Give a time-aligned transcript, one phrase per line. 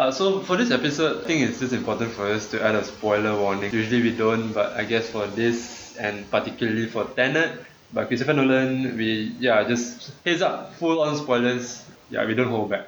[0.00, 2.82] Uh, so for this episode, I think it's just important for us to add a
[2.82, 3.70] spoiler warning.
[3.70, 7.60] Usually we don't, but I guess for this and particularly for Tenet
[7.92, 11.84] by Christopher Nolan, we yeah just heads up, full on spoilers.
[12.08, 12.86] Yeah, we don't hold back.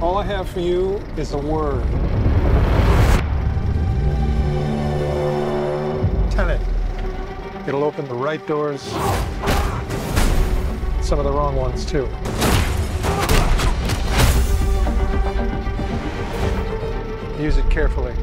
[0.00, 1.84] All I have for you is a word.
[6.30, 6.62] Tenet.
[7.68, 8.88] It'll open the right doors,
[11.10, 12.06] some of the wrong ones too.
[17.42, 18.14] Use it carefully.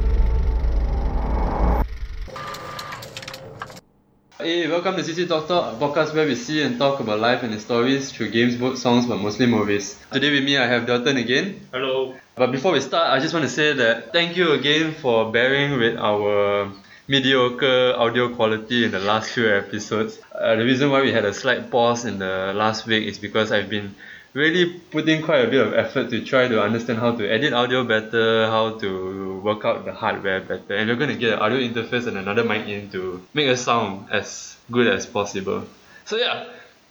[4.38, 7.42] Hey, welcome to CC Talk Talk, a podcast where we see and talk about life
[7.42, 10.02] and stories through games, books, songs, but mostly movies.
[10.10, 11.60] Today with me, I have Dalton again.
[11.70, 12.14] Hello.
[12.36, 15.78] But before we start, I just want to say that thank you again for bearing
[15.78, 16.72] with our
[17.08, 20.18] mediocre audio quality in the last few episodes.
[20.32, 23.50] Uh, the reason why we had a slight pause in the last week is because
[23.50, 23.94] I've been
[24.34, 27.82] really putting quite a bit of effort to try to understand how to edit audio
[27.84, 31.58] better, how to work out the hardware better, and we're going to get an audio
[31.58, 35.64] interface and another mic in to make us sound as good as possible.
[36.04, 36.44] So yeah,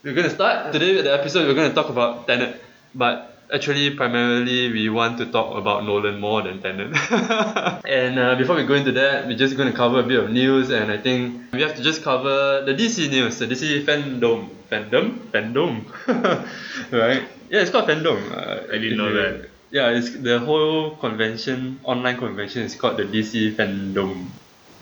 [0.04, 1.48] we're going to start today with the episode.
[1.48, 2.60] We're going to talk about Tenet,
[2.96, 6.96] but actually primarily we want to talk about Nolan more than Tenet.
[7.86, 10.32] and uh, before we go into that, we're just going to cover a bit of
[10.32, 14.50] news, and I think we have to just cover the DC news, the DC fandom,
[14.70, 15.86] fandom, fandom,
[16.92, 17.24] right?
[17.50, 18.20] Yeah, it's called fandom.
[18.32, 19.50] Uh, I didn't know that.
[19.70, 24.28] Yeah, it's the whole convention, online convention, is called the DC fandom.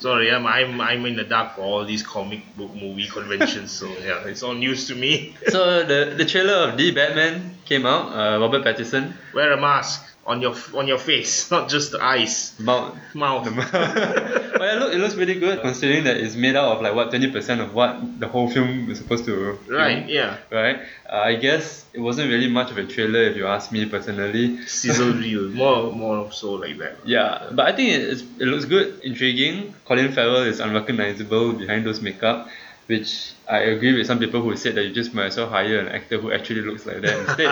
[0.05, 3.87] Sorry, I'm, I'm I'm in the dark for all these comic book movie conventions, so
[4.05, 5.33] yeah, it's all news to me.
[5.47, 8.13] so the the trailer of the Batman came out.
[8.13, 9.13] Uh, Robert Pattinson.
[9.33, 13.45] Wear a mask on your on your face, not just the eyes, Mount mouth.
[13.55, 17.09] but yeah, look, it looks pretty good considering that it's made out of like what
[17.11, 19.35] twenty percent of what the whole film is supposed to.
[19.35, 20.09] film, right?
[20.09, 20.37] Yeah.
[20.51, 20.79] Right.
[21.07, 24.65] Uh, I guess it wasn't really much of a trailer if you ask me personally.
[24.65, 26.97] Sizzle reel, more more so like that.
[27.05, 29.73] Yeah, but I think it, it's, it looks good, intriguing.
[29.85, 32.49] Colin Farrell is unrecognizable behind those makeup,
[32.87, 35.79] which I agree with some people who said that you just might as well hire
[35.79, 37.47] an actor who actually looks like that instead.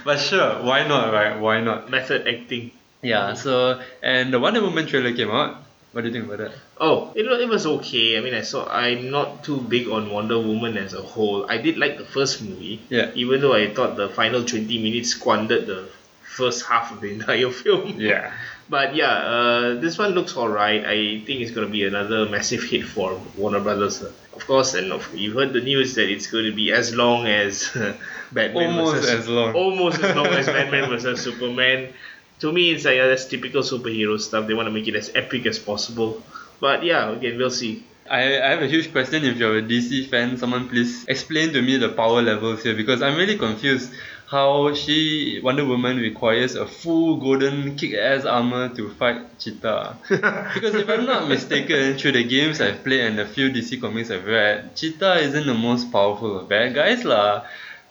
[0.04, 1.38] but sure, why not, right?
[1.38, 1.90] Why not?
[1.90, 2.70] Method acting.
[3.02, 5.62] Yeah, so, and the Wonder Woman trailer came out.
[5.92, 6.52] What do you think about that?
[6.80, 8.18] Oh, it, it was okay.
[8.18, 8.66] I mean, I saw.
[8.66, 11.48] I'm not too big on Wonder Woman as a whole.
[11.48, 12.80] I did like the first movie.
[12.88, 13.12] Yeah.
[13.14, 15.88] Even though I thought the final 20 minutes squandered the
[16.22, 18.00] first half of the entire film.
[18.00, 18.32] Yeah.
[18.68, 20.84] But yeah, uh, this one looks alright.
[20.84, 24.02] I think it's going to be another massive hit for Warner Brothers.
[24.02, 26.94] uh, Of course, and of, you heard the news that it's going to be as
[26.94, 27.70] long as
[28.32, 29.54] Batman Almost versus, as long.
[29.54, 31.92] Almost as long as Batman versus Superman.
[32.40, 34.46] To me, it's like uh, that's typical superhero stuff.
[34.46, 36.22] They want to make it as epic as possible.
[36.60, 37.84] But yeah, again, we'll see.
[38.10, 39.24] I, I have a huge question.
[39.24, 43.00] If you're a DC fan, someone please explain to me the power levels here because
[43.02, 43.92] I'm really confused
[44.34, 49.96] how she, Wonder Woman, requires a full golden kick ass armor to fight Cheetah.
[50.08, 54.10] because if I'm not mistaken, through the games I've played and the few DC comics
[54.10, 57.04] I've read, Cheetah isn't the most powerful of bad guys.
[57.04, 57.44] lah.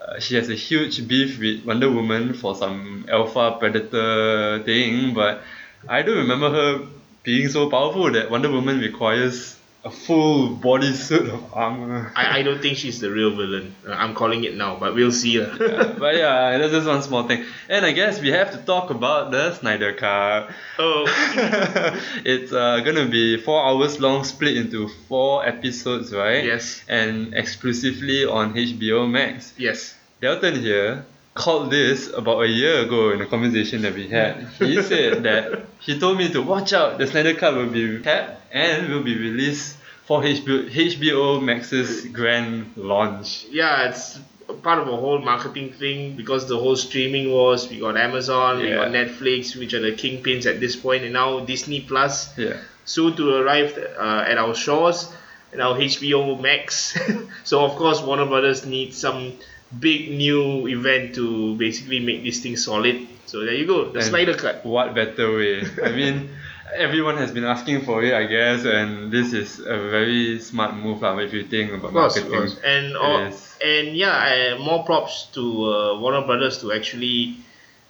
[0.04, 5.44] Uh, she has a huge beef with Wonder Woman for some alpha predator thing, but
[5.88, 6.88] I don't remember her
[7.24, 9.56] being so powerful that Wonder Woman requires
[9.86, 12.12] a full bodysuit of armor.
[12.16, 13.76] I, I don't think she's the real villain.
[13.86, 15.42] Uh, I'm calling it now, but we'll see.
[15.42, 15.58] lah.
[16.00, 17.44] but yeah, that's just one small thing.
[17.68, 20.50] And I guess we have to talk about the Snyder Cut.
[20.80, 21.04] oh,
[22.24, 26.46] it's uh, gonna be four hours long, split into four episodes, right?
[26.46, 26.84] Yes.
[26.88, 29.54] And exclusively on HBO Max.
[29.58, 29.96] yes.
[30.22, 34.48] Dalton here called this about a year ago in a conversation that we had.
[34.60, 36.98] He said that he told me to watch out.
[36.98, 39.76] The Snyder Cut will be capped and will be released
[40.06, 43.46] for HBO, HBO Max's grand launch.
[43.52, 44.20] yeah, it's
[44.62, 47.68] part of a whole marketing thing because the whole streaming wars.
[47.70, 51.40] We got Amazon, we got Netflix, which are the kingpins at this point, and now
[51.40, 52.58] Disney Plus, Yeah.
[52.86, 55.12] soon to arrive uh, at our shores,
[55.52, 56.98] and our HBO Max.
[57.44, 59.34] so of course, Warner Brothers needs some
[59.80, 63.08] big new event to basically make this thing solid.
[63.26, 64.66] So there you go, the And Snyder Cut.
[64.66, 65.64] What better way?
[65.84, 66.30] I mean,
[66.76, 71.02] everyone has been asking for it, I guess, and this is a very smart move,
[71.02, 72.40] lah, if you think about course, marketing.
[72.40, 72.60] course.
[72.64, 73.32] And all,
[73.64, 77.38] and yeah, uh, more props to uh, Warner Brothers to actually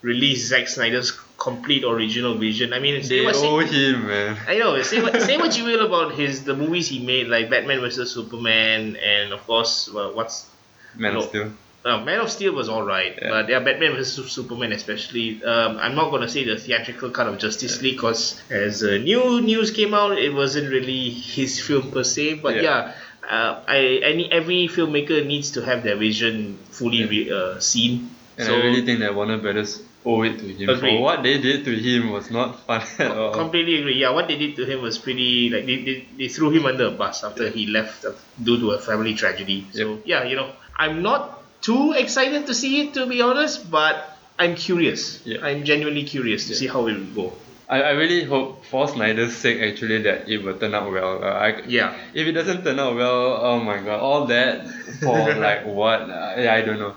[0.02, 2.74] release Zack Snyder's complete original vision.
[2.74, 4.38] I mean, say They what, owe him, man.
[4.48, 4.82] I know.
[4.82, 8.12] Say what, say what you will about his the movies he made, like Batman vs
[8.12, 10.48] Superman, and of course, well, what's
[10.96, 11.52] Man of Steel.
[11.86, 13.30] Uh, Man of Steel was alright, Yeah.
[13.30, 15.44] but yeah, Batman vs Superman especially.
[15.44, 19.42] Um, I'm not gonna say the theatrical cut of Justice League because as uh, new
[19.42, 22.36] news came out, it wasn't really his film per se.
[22.36, 22.62] But Yeah.
[22.62, 22.94] yeah,
[23.30, 28.10] uh, I any every filmmaker needs to have their vision fully re, uh, seen.
[28.38, 30.68] And so I really think that Warner Brothers owe it to him.
[30.70, 30.98] Agree.
[30.98, 33.32] For what they did to him was not fun at all.
[33.34, 34.00] completely agree.
[34.00, 36.88] Yeah, what they did to him was pretty like they, they, they threw him under
[36.88, 39.68] a bus after he left uh, due to a family tragedy.
[39.74, 44.18] So yeah, you know, I'm not too excited to see it to be honest, but
[44.38, 45.26] I'm curious.
[45.26, 45.40] Yeah.
[45.42, 47.34] I'm genuinely curious to see how it will go.
[47.70, 51.24] I, I really hope for Snyder's sake actually that it will turn out well.
[51.24, 51.96] Uh, I, Yeah.
[52.14, 54.68] If it doesn't turn out well, oh my god, all that
[55.00, 56.02] for like what?
[56.02, 56.96] Uh, yeah, I don't know.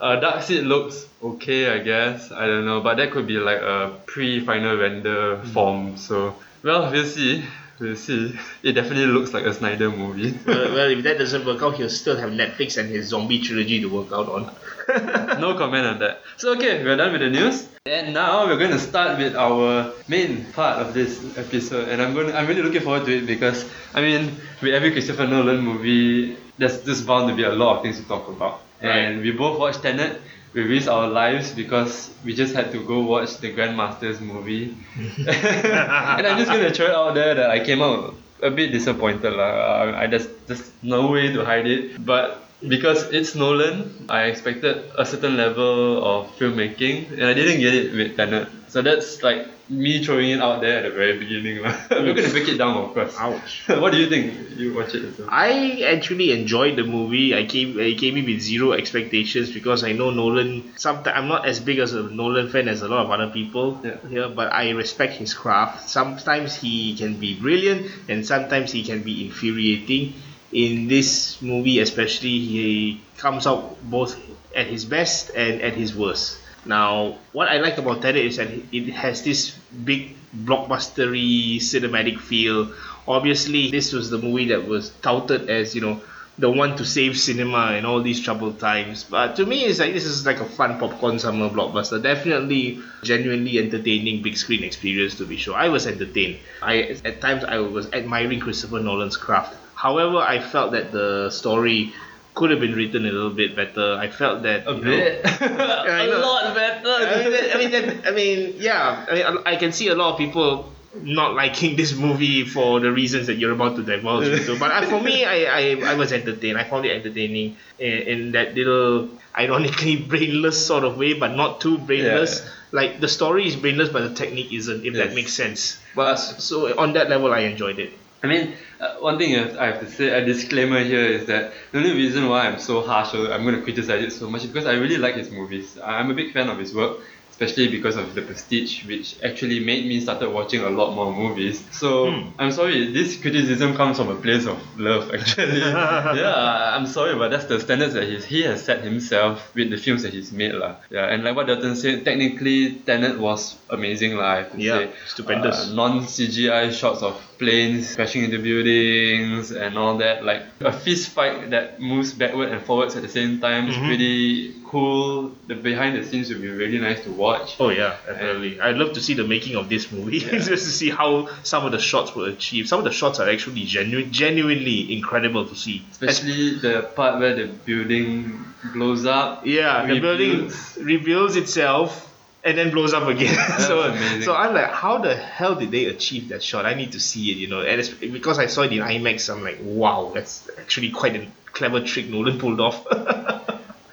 [0.00, 2.30] Uh, Darkseid looks okay, I guess.
[2.30, 5.96] I don't know, but that could be like a pre-final render form.
[5.96, 7.44] So, well, we'll see.
[7.80, 8.36] We'll see.
[8.62, 10.36] It definitely looks like a Snyder movie.
[10.46, 13.80] well, well, if that doesn't work out, he'll still have Netflix and his zombie trilogy
[13.80, 14.50] to work out on.
[15.40, 16.22] no comment on that.
[16.36, 17.68] So okay, we're done with the news.
[17.86, 21.88] And now we're going to start with our main part of this episode.
[21.88, 24.90] And I'm going to, I'm really looking forward to it because I mean, with every
[24.90, 28.60] Christopher Nolan movie, there's just bound to be a lot of things to talk about.
[28.80, 30.20] And we both watched Tenet.
[30.58, 34.74] We risked our lives because we just had to go watch the Grandmasters movie.
[35.22, 39.38] and I'm just gonna throw it out there that I came out a bit disappointed
[39.38, 39.94] lah.
[39.94, 42.02] I just there's no way to hide it.
[42.04, 47.78] But because it's Nolan, I expected a certain level of filmmaking, and I didn't get
[47.78, 48.50] it with Tenet.
[48.68, 51.62] So that's like me throwing it out there at the very beginning.
[51.62, 51.72] lah.
[51.90, 53.16] We're gonna break it down, of course.
[53.18, 53.64] Ouch.
[53.80, 54.56] what do you think?
[54.56, 55.28] You watch it as well?
[55.30, 57.34] I actually enjoyed the movie.
[57.34, 60.72] I came I came in with zero expectations because I know Nolan.
[60.76, 63.80] Sometimes I'm not as big as a Nolan fan as a lot of other people
[63.84, 63.96] Yeah.
[64.08, 65.88] here, but I respect his craft.
[65.88, 70.12] Sometimes he can be brilliant, and sometimes he can be infuriating.
[70.52, 74.16] In this movie, especially, he comes out both
[74.56, 76.40] at his best and at his worst.
[76.68, 82.70] Now, what I like about Tenet is that it has this big blockbustery cinematic feel.
[83.08, 86.00] Obviously, this was the movie that was touted as you know
[86.38, 89.02] the one to save cinema in all these troubled times.
[89.02, 92.00] But to me, it's like this is like a fun popcorn summer blockbuster.
[92.02, 95.56] Definitely, genuinely entertaining big screen experience to be sure.
[95.56, 96.38] I was entertained.
[96.62, 99.56] I at times I was admiring Christopher Nolan's craft.
[99.74, 101.94] However, I felt that the story
[102.38, 103.94] could have been written a little bit better.
[103.98, 106.88] I felt that A you know, bit, a lot better.
[106.88, 109.04] I mean, I mean, I mean, yeah.
[109.10, 112.92] I, mean, I can see a lot of people not liking this movie for the
[112.92, 114.56] reasons that you're about to divulge into.
[114.56, 116.56] But uh, for me, I, I, I was entertained.
[116.56, 121.60] I found it entertaining in, in that little, ironically brainless sort of way, but not
[121.60, 122.40] too brainless.
[122.40, 122.50] Yeah.
[122.70, 124.86] Like the story is brainless, but the technique isn't.
[124.86, 125.80] If that makes sense.
[125.96, 127.92] But So on that level, I enjoyed it.
[128.22, 131.26] I mean, uh, one thing I have- I have to say, a disclaimer here is
[131.26, 134.28] that the only reason why I'm so harsh or I'm going to criticize it so
[134.28, 135.78] much is because I really like his movies.
[135.84, 136.98] I'm a big fan of his work,
[137.30, 141.62] especially because of The Prestige, which actually made me started watching a lot more movies.
[141.70, 142.30] So Hmm.
[142.40, 145.60] I'm sorry, this criticism comes from a place of love, actually.
[146.22, 149.76] yeah, I'm sorry, but that's the standards that he's, he has set himself with the
[149.76, 150.54] films that he's made.
[150.54, 150.74] lah.
[150.90, 154.78] Yeah, and like what Dalton said, technically, Tenet was amazing, lah, I have to Yeah,
[154.78, 154.90] say.
[155.06, 155.70] stupendous.
[155.70, 160.24] Uh, non CGI shots of planes crashing into buildings and all that.
[160.24, 163.86] Like a fist fight that moves backward and forwards at the same time is Mhm.
[163.86, 165.32] pretty cool.
[165.46, 167.54] The behind the scenes would be really nice to watch.
[167.60, 168.60] Oh yeah, definitely.
[168.60, 171.72] I'd love to see the making of this movie just to see how some of
[171.72, 172.68] the shots were achieved.
[172.68, 175.82] Some of the shots are actually genu- genuinely incredible to see.
[175.92, 178.44] Especially the part where the building
[178.74, 179.46] blows up.
[179.46, 180.78] Yeah, the building rebuilds.
[180.80, 182.07] rebuilds itself
[182.48, 183.36] and then blows up again.
[183.68, 183.92] so,
[184.24, 186.64] so I'm like, how the hell did they achieve that shot?
[186.64, 187.60] I need to see it, you know.
[187.60, 191.26] And it's, because I saw it in IMAX, I'm like, wow, that's actually quite a
[191.52, 192.86] clever trick Nolan pulled off.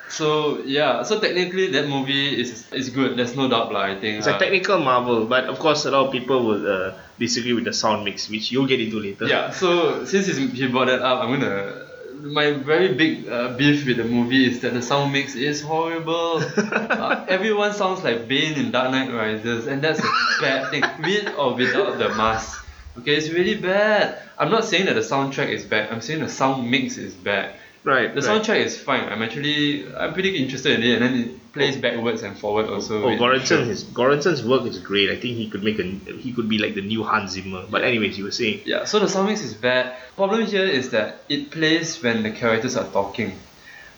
[0.08, 3.18] So yeah, so technically that movie is is good.
[3.18, 3.82] There's no doubt, lah.
[3.92, 4.20] I think.
[4.20, 7.52] it's a Uh, technical marvel, but of course, a lot of people will uh, disagree
[7.52, 9.26] with the sound mix, which you'll get into later.
[9.28, 11.85] Yeah, so since he brought that up, I'm gonna.
[12.26, 16.44] My very big uh, beef with the movie is that the sound mix is horrible.
[16.58, 20.10] uh, everyone sounds like Bane in Dark Knight Rises, and that's a
[20.42, 22.66] bad thing, with or without the mask.
[22.98, 24.18] Okay, it's really bad.
[24.40, 25.92] I'm not saying that the soundtrack is bad.
[25.92, 27.54] I'm saying the sound mix is bad.
[27.86, 28.14] Right.
[28.16, 28.42] The right.
[28.42, 29.08] soundtrack is fine.
[29.08, 33.04] I'm actually I'm pretty interested in it, and then it plays backwards and forward also.
[33.04, 35.12] Oh, Göransson, his Göransson's work is great.
[35.12, 37.64] I think he could make a he could be like the new Hans Zimmer.
[37.70, 38.62] But anyways, you were saying.
[38.66, 39.96] Yeah, so the sound mix is bad.
[40.16, 43.38] Problem here is that it plays when the characters are talking.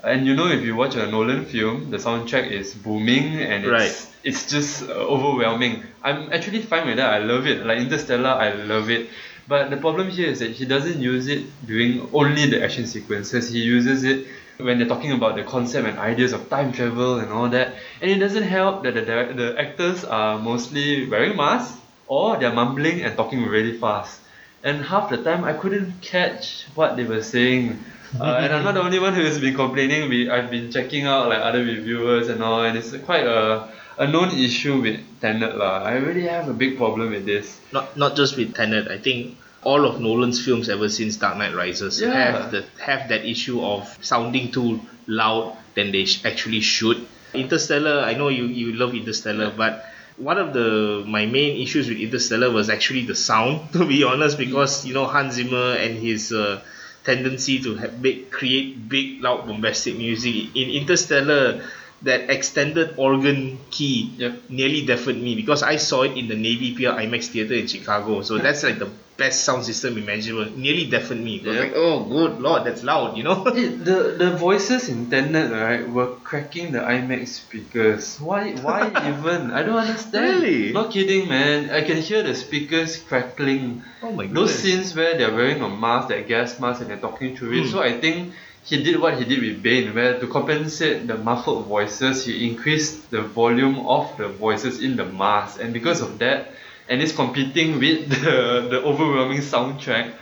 [0.03, 3.71] And you know, if you watch a Nolan film, the soundtrack is booming and it's,
[3.71, 4.07] Right.
[4.23, 5.83] it's just overwhelming.
[6.03, 7.13] I'm actually fine with that.
[7.13, 7.65] I love it.
[7.65, 9.09] Like Interstellar, I love it.
[9.47, 13.49] But the problem here is that he doesn't use it during only the action sequences.
[13.49, 14.27] He uses it
[14.57, 17.75] when they're talking about the concept and ideas of time travel and all that.
[18.01, 21.77] And it doesn't help that the, direct- the actors are mostly wearing masks
[22.07, 24.19] or they're mumbling and talking really fast.
[24.63, 27.79] and half the time I couldn't catch what they were saying.
[28.19, 30.07] Uh, and I'm not the only one who has been complaining.
[30.09, 34.07] We I've been checking out like other reviewers and all, and it's quite a a
[34.07, 35.83] known issue with Tenet lah.
[35.83, 37.59] I really have a big problem with this.
[37.73, 38.87] Not not just with Tenet.
[38.87, 42.13] I think all of Nolan's films ever since Dark Knight Rises Yeah.
[42.15, 47.03] have the have that issue of sounding too loud than they sh- actually should.
[47.33, 49.83] Interstellar, I know you you love Interstellar, but
[50.17, 53.67] one of the my main issues with Interstellar was actually the sound.
[53.75, 56.61] To be honest, because you know Hans Zimmer and his uh,
[57.07, 61.63] tendency to have big, create big, loud, bombastic music in Interstellar.
[62.03, 64.49] That extended organ key Yep.
[64.49, 68.21] nearly deafened me because I saw it in the Navy Pier IMAX theater in Chicago.
[68.21, 70.45] So that's like the best sound system imaginable.
[70.55, 71.41] Nearly deafened me.
[71.41, 71.53] Yeah.
[71.59, 73.47] like, oh, good lord, that's loud, you know?
[73.49, 78.21] It, the the voices in Tenet right were cracking the IMAX speakers.
[78.21, 79.49] Why why even?
[79.49, 80.43] I don't understand.
[80.45, 80.71] Really?
[80.77, 81.71] Not kidding, man.
[81.73, 83.81] I can hear the speakers crackling.
[84.05, 84.35] oh my god.
[84.37, 87.63] Those scenes where they're wearing a mask, that gas mask, and they're talking through it.
[87.65, 87.71] Hmm.
[87.73, 88.33] So I think
[88.67, 93.09] he did what he did with Bane, where to compensate the muffled voices, he increased
[93.11, 96.51] the volume of the voices in the mask, and because of that,
[96.89, 100.13] and it's competing with the the overwhelming soundtrack.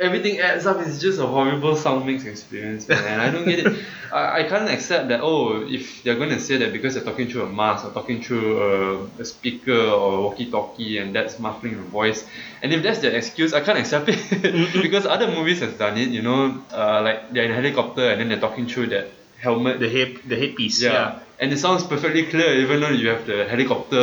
[0.00, 0.78] Everything adds up.
[0.80, 3.04] It's just a horrible sound mix experience, man.
[3.04, 3.84] And I don't get it.
[4.12, 5.20] I, I can't accept that.
[5.20, 8.22] Oh, if they're going to say that because they're talking through a mask or talking
[8.22, 12.26] through a, a speaker or walkie-talkie, and that's muffling the voice,
[12.62, 16.08] and if that's their excuse, I can't accept it because other movies has done it.
[16.08, 19.80] You know, uh, like they're in a helicopter and then they're talking through that helmet.
[19.80, 20.80] the head the headpiece.
[20.82, 20.92] yeah.
[20.92, 21.18] Yeah.
[21.40, 24.00] And it sounds perfectly clear even though you have the helicopter.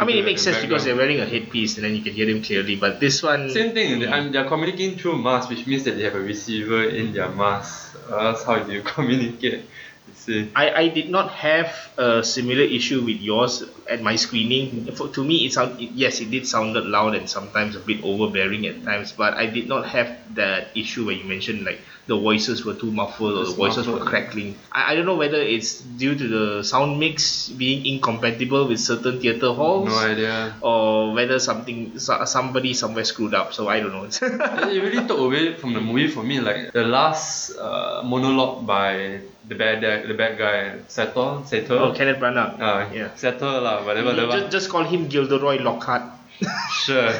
[0.00, 2.26] I mean, it makes sense because they're wearing a headpiece and then you can hear
[2.26, 2.74] them clearly.
[2.74, 4.00] But this one, Same thing.
[4.00, 4.12] Mm.
[4.12, 7.96] And they're communicating through mask, which means that they have a receiver in their mask.
[8.10, 9.62] That's how do you communicate.
[10.08, 10.50] You see.
[10.56, 14.86] I, I did not have a similar issue with yours at my screening.
[14.92, 18.02] For, to me, it sound it, yes, it did sounded loud and sometimes a bit
[18.02, 19.12] overbearing at times.
[19.12, 22.90] But I did not have that issue where you mentioned like the voices were too
[22.90, 24.54] muffled or the Just voices were crackling.
[24.70, 29.20] I, I don't know whether it's due to the sound mix being incompatible with certain
[29.20, 29.88] theater halls.
[29.88, 30.54] No idea.
[30.60, 34.04] Or whether something so- somebody somewhere screwed up, so I don't know.
[34.06, 36.40] it really took away from the movie for me.
[36.40, 41.74] Like the last uh, monologue by the bad the bad guy Sator Sator.
[41.74, 42.60] oh, Kenneth Branagh.
[42.60, 43.14] Uh, yeah.
[43.14, 44.14] Sator lah, whatever.
[44.14, 44.48] Just, whatever.
[44.50, 46.02] just call him Gilderoy Lockhart.
[46.84, 47.12] Sure.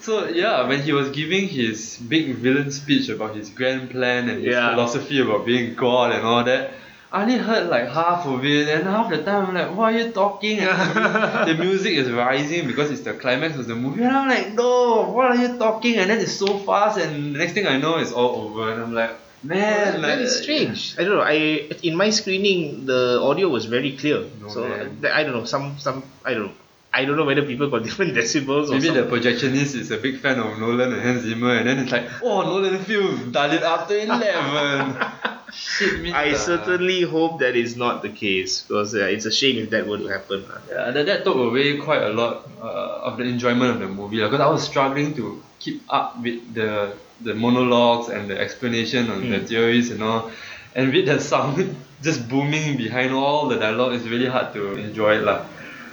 [0.00, 4.38] so yeah, when he was giving his big villain speech about his grand plan and
[4.44, 4.70] his Yeah.
[4.70, 6.72] philosophy about being God and all that,
[7.12, 9.98] I only heard like half of it, and half the time I'm like, "What are
[9.98, 14.16] you talking?" And the music is rising because it's the climax of the movie, and
[14.16, 17.52] I'm like, "No, what are you talking?" And then it's so fast, and the next
[17.52, 20.94] thing I know, it's all over, and I'm like, "Man, that like, is strange.
[20.98, 21.26] I don't know.
[21.36, 24.24] I in my screening the audio was very clear.
[24.40, 24.96] No, so man.
[25.02, 25.44] th- I don't know.
[25.44, 26.54] Some some I don't know.
[26.94, 30.18] I don't know whether people got different decibels or Maybe the projectionist is a big
[30.20, 33.62] fan of Nolan and Hans Zimmer, and then it's like, oh, Nolan film, dial it
[33.62, 34.96] up to 11.
[35.54, 36.10] Shit, me.
[36.12, 39.86] I certainly hope that is not the case because uh, it's a shame if that
[39.86, 40.44] were to happen.
[40.70, 44.16] Yeah, that, that took away quite a lot uh, of the enjoyment of the movie
[44.22, 49.28] because I was struggling to keep up with the the monologues and the explanation on
[49.30, 49.44] the Hmm.
[49.44, 50.30] theories and all,
[50.74, 55.18] and with the sound just booming behind all the dialogue, it's really hard to enjoy
[55.20, 55.44] it lah.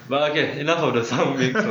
[0.10, 1.54] But okay, enough of the sound mix.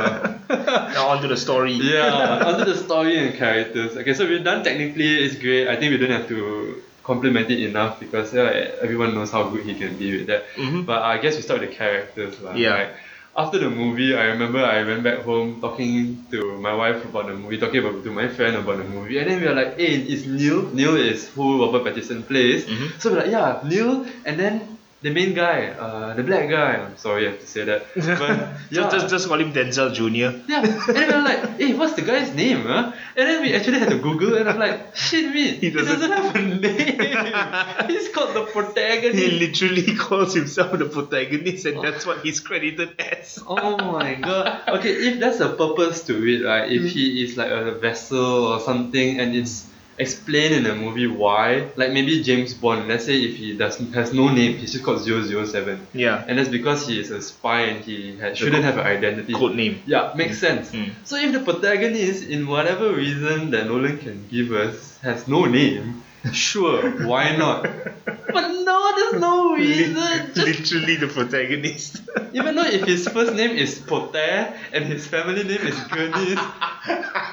[0.49, 1.73] Now on to the story.
[1.73, 3.95] yeah, onto the story and characters.
[3.97, 5.67] Okay, so we're done technically, it's great.
[5.67, 8.49] I think we don't have to compliment it enough because yeah,
[8.81, 10.45] everyone knows how good he can be with that.
[10.55, 10.85] Mhm.
[10.85, 12.35] But I guess we start with the characters.
[12.55, 12.73] Yeah.
[12.77, 12.91] Like,
[13.37, 17.35] after the movie, I remember I went back home talking to my wife about the
[17.35, 19.93] movie, talking about to my friend about the movie, and then we were like, "Hey,
[20.13, 20.63] it's Neil.
[20.73, 22.87] Neil is who Robert Pattinson plays." Mhm.
[22.99, 24.53] So we're like, "Yeah, Neil," and then
[25.01, 26.73] the main guy, uh, the black guy.
[26.75, 28.37] I'm sorry, I have to say that, but
[28.69, 28.89] yeah.
[28.91, 30.35] Just, just call him Denzel Jr.
[30.51, 32.91] Yeah, and then were like, hey, what's the guy's name, huh?
[33.15, 36.11] And then we actually had to Google, and I'm like, shit, me, he doesn't- doesn't,
[36.11, 37.87] have a name.
[37.89, 39.17] He's called the protagonist.
[39.23, 43.39] He literally calls himself the protagonist, and that's what he's credited as.
[43.47, 44.61] Oh my god.
[44.67, 46.69] Okay, if there's a purpose to it, right?
[46.71, 49.65] If he is like a vessel or something, and it's
[49.99, 52.87] explained in a movie why, like maybe James Bond.
[52.87, 55.87] Let's say if he does has no name, he's just called 007.
[55.93, 56.23] Yeah.
[56.27, 59.33] And that's because he is a spy and he shouldn't have an identity.
[59.33, 59.81] Code name.
[59.85, 60.71] Yeah, makes sense.
[60.71, 60.93] Mm.
[61.03, 66.03] So if the protagonist, in whatever reason that Nolan can give us, has no name,
[66.33, 67.67] sure, why not?
[68.33, 68.51] But
[68.99, 69.95] there's no reason.
[70.33, 72.01] Just, Literally the protagonist.
[72.33, 76.39] even though if his first name is Potter and his family name is Gurnis,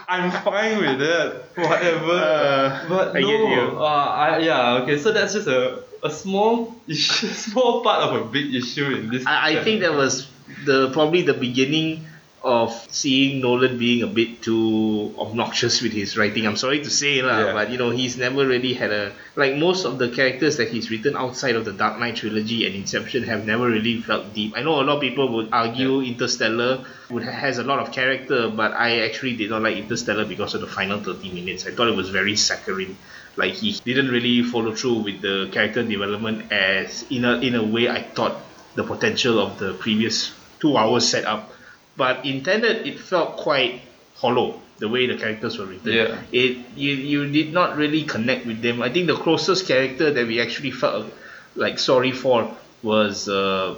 [0.08, 1.44] I'm fine with it.
[1.56, 2.12] Whatever.
[2.12, 3.80] Uh, but I no, get you.
[3.80, 4.98] Uh, I, yeah, okay.
[4.98, 9.26] So that's just a a small issue, small part of a big issue in this.
[9.26, 10.28] I, I think that was
[10.64, 12.06] the probably the beginning
[12.46, 16.46] of seeing Nolan being a bit too obnoxious with his writing.
[16.46, 17.52] I'm sorry to say, lah, Yeah.
[17.52, 20.88] but you know he's never really had a like most of the characters that he's
[20.90, 24.54] written outside of the Dark Knight trilogy and Inception have never really felt deep.
[24.56, 28.48] I know a lot of people would argue Interstellar would has a lot of character,
[28.48, 31.66] but I actually did not like Interstellar because of the final 30 minutes.
[31.66, 32.96] I thought it was very saccharine.
[33.36, 37.62] Like he didn't really follow through with the character development as in a in a
[37.62, 38.38] way I thought
[38.76, 41.52] the potential of the previous two hours set up.
[41.96, 43.80] But intended, it felt quite
[44.16, 45.92] hollow the way the characters were written.
[45.92, 46.18] Yeah.
[46.32, 48.82] It you you did not really connect with them.
[48.82, 51.06] I think the closest character that we actually felt
[51.54, 53.74] like sorry for was uh,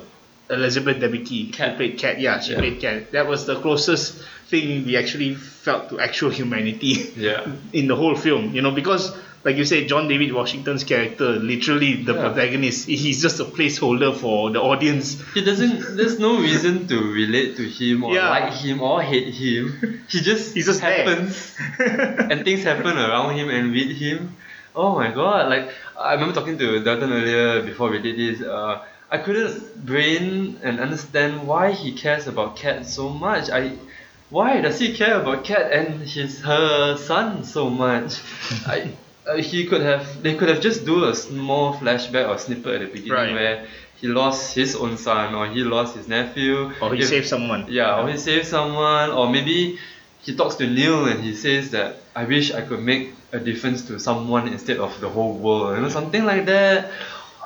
[0.50, 1.52] Elizabeth Debicki.
[1.52, 1.76] Cat.
[1.76, 2.18] Played Cat.
[2.20, 2.58] Yeah, she Yeah.
[2.58, 3.12] played Cat.
[3.12, 7.46] That was the closest thing we actually felt to actual humanity Yeah.
[7.72, 8.54] in the whole film.
[8.54, 9.14] You know, because
[9.44, 12.20] like you said, John David Washington's character, literally the Yeah.
[12.28, 15.22] protagonist, he's just a placeholder for the audience.
[15.34, 15.96] He doesn't.
[15.96, 18.28] There's no reason to relate to him or Yeah.
[18.30, 20.00] like him or hate him.
[20.08, 21.54] He just He's just happens,
[22.30, 24.36] and things happen around him and with him.
[24.74, 25.48] Oh my god!
[25.50, 28.42] Like I remember talking to Dalton earlier before we did this.
[28.46, 28.80] Uh,
[29.10, 33.50] I couldn't brain and understand why he cares about Cat so much.
[33.50, 33.72] I
[34.30, 38.20] why does he care about Cat and his her son so much?
[38.66, 38.92] I
[39.28, 42.80] uh, he could have they could have just do a small flashback or snippet at
[42.80, 43.32] the beginning Right.
[43.34, 43.66] where
[44.00, 47.66] he lost his own son or he lost his nephew Or he If- saved someone.
[47.68, 49.78] yeah or he saved someone or maybe
[50.20, 53.82] he talks to Neil and he says that I wish I could make a difference
[53.88, 56.90] to someone instead of the whole world you know something like that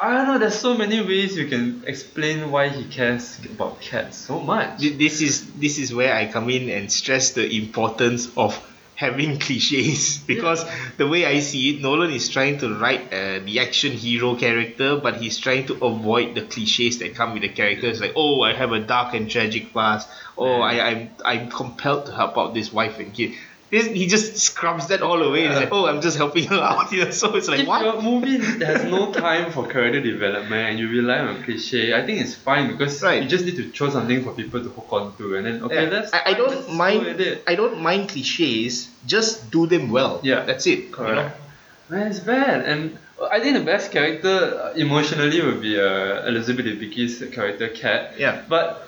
[0.03, 4.17] I don't know there's so many ways you can explain why he cares about cats
[4.19, 5.35] so much This is
[5.65, 8.53] this is where I come in and stress the importance of
[9.03, 10.65] having cliches because
[10.97, 14.97] the way I see it, Nolan is trying to write uh, the action hero character,
[14.97, 18.01] but he's trying to avoid the cliches that come with the characters.
[18.01, 20.09] Like, oh, I have a dark and tragic past.
[20.39, 23.33] Oh, I, I'm I'm compelled to help out this wife and kid.
[23.73, 25.49] He just scrubs that all away.
[25.49, 26.93] He's like, oh, I'm just helping you out.
[26.93, 27.11] Know?
[27.21, 27.83] So it's like, if what?
[27.83, 32.21] your movie has no time for character development and you rely on cliche, I think
[32.21, 33.23] it's fine because Right.
[33.23, 35.85] you just need to throw something for people to hook on to and then okay
[35.85, 35.89] Yeah.
[35.91, 37.41] let's I, I don't go mind.
[37.47, 38.91] I don't mind cliches.
[39.07, 40.21] Just do them well.
[40.23, 40.45] Yeah.
[40.45, 40.79] that's it.
[40.79, 40.97] you know?
[40.97, 41.41] Correct.
[41.89, 42.67] Man, it's bad.
[42.67, 42.99] And
[43.31, 44.37] I think the best character
[44.69, 48.19] uh, emotionally would be uh, Elizabeth Debicki's character Cat.
[48.19, 48.43] Yeah.
[48.49, 48.87] But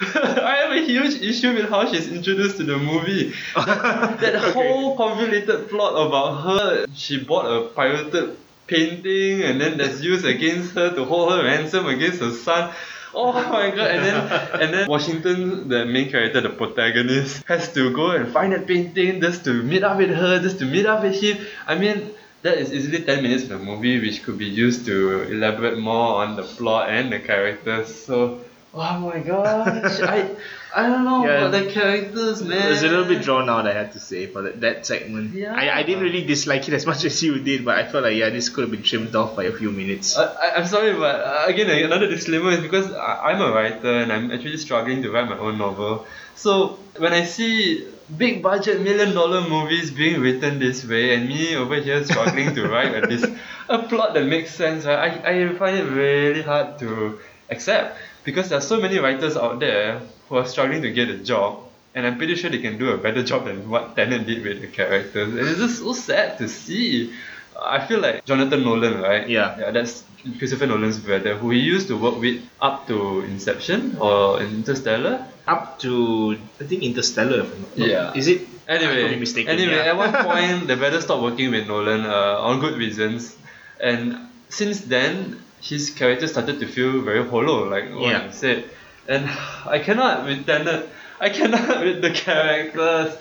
[0.00, 3.32] I have a huge issue with how she's introduced to the movie.
[3.54, 4.52] That, that Okay.
[4.52, 10.72] whole convoluted plot about her, she bought a pirated painting and then that's used against
[10.74, 12.72] her to hold her ransom against her son.
[13.16, 13.90] Oh my god!
[13.94, 18.52] And then and then Washington, the main character, the protagonist, has to go and find
[18.52, 21.38] that painting just to meet up with her, just to meet up with him.
[21.68, 22.10] I mean,
[22.42, 26.24] that is easily ten minutes of the movie, which could be used to elaborate more
[26.24, 27.94] on the plot and the characters.
[27.94, 28.40] So,
[28.74, 30.30] oh my gosh, I
[30.76, 31.46] I don't know Yeah.
[31.46, 32.66] about the characters, man.
[32.66, 35.32] It was a little bit drawn out, I had to say, for that, that segment.
[35.34, 35.54] Yeah.
[35.54, 38.16] I, I didn't really dislike it as much as you did, but I felt like,
[38.16, 40.16] yeah, this could have been trimmed off by a few minutes.
[40.18, 43.92] I, I- I'm sorry, but uh, again, another disclaimer is because I, I'm a writer
[44.00, 46.06] and I'm actually struggling to write my own novel.
[46.34, 47.86] So when I see
[48.18, 52.68] big budget million dollar movies being written this way and me over here struggling to
[52.68, 53.24] write a, this,
[53.68, 58.48] a plot that makes sense, right, I, I find it really hard to accept because
[58.48, 61.60] there are so many writers out there who are struggling to get a job
[61.94, 64.60] and I'm pretty sure they can do a better job than what Tenet did with
[64.60, 65.28] the characters.
[65.34, 67.12] And it's just so sad to see.
[67.60, 69.28] I feel like Jonathan Nolan, right?
[69.28, 69.56] Yeah.
[69.58, 70.02] Yeah, that's
[70.38, 75.24] Christopher Nolan's brother, who he used to work with up to Inception or Interstellar.
[75.46, 77.40] Up to, I think, Interstellar.
[77.46, 78.12] if I'm not- Yeah.
[78.14, 78.48] Is it?
[78.66, 79.92] Anyway, mistaken, anyway, yeah.
[79.92, 83.36] at one point the brother stopped working with Nolan uh, on good reasons,
[83.78, 84.16] and
[84.48, 88.26] since then his character started to feel very hollow, like what Yeah.
[88.26, 88.64] you said.
[89.08, 89.28] And
[89.66, 90.88] I cannot with Tenet,
[91.20, 93.16] I cannot with the characters.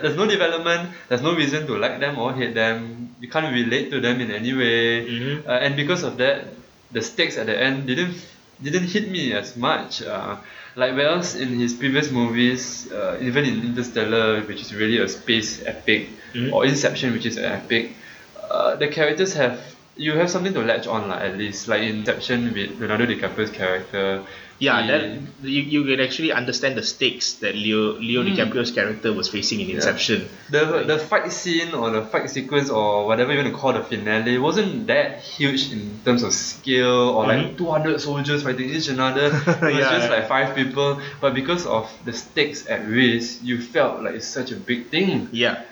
[0.00, 0.90] There's no development.
[1.08, 3.14] There's no reason to like them or hate them.
[3.20, 5.46] You can't relate to them in any way, Mhm.
[5.48, 6.44] uh, and because of that,
[6.92, 8.14] the stakes at the end didn't
[8.62, 10.02] didn't hit me as much.
[10.02, 10.36] Uh,
[10.76, 15.62] like whereas in his previous movies, uh, even in Interstellar, which is really a space
[15.66, 16.52] epic, Mhm.
[16.54, 17.94] or Inception, which is an epic,
[18.50, 19.58] uh, the characters have
[19.98, 21.68] you have something to latch on, like, at least.
[21.68, 24.22] Like Inception with Leonardo DiCaprio's character.
[24.60, 25.02] Yeah, he- that
[25.42, 28.28] you, you can actually understand the stakes that Leo Leo Hmm.
[28.34, 30.28] DiCaprio's character was facing in Inception.
[30.50, 33.84] the the fight scene or the fight sequence or whatever you want to call the
[33.84, 37.58] finale wasn't that huge in terms of scale or like Mhm.
[37.58, 39.26] 200 soldiers fighting each another.
[39.46, 40.16] It was Yeah, just yeah.
[40.16, 44.50] like five people, but because of the stakes at risk, you felt like it's such
[44.50, 45.28] a big thing.
[45.30, 45.62] Yeah.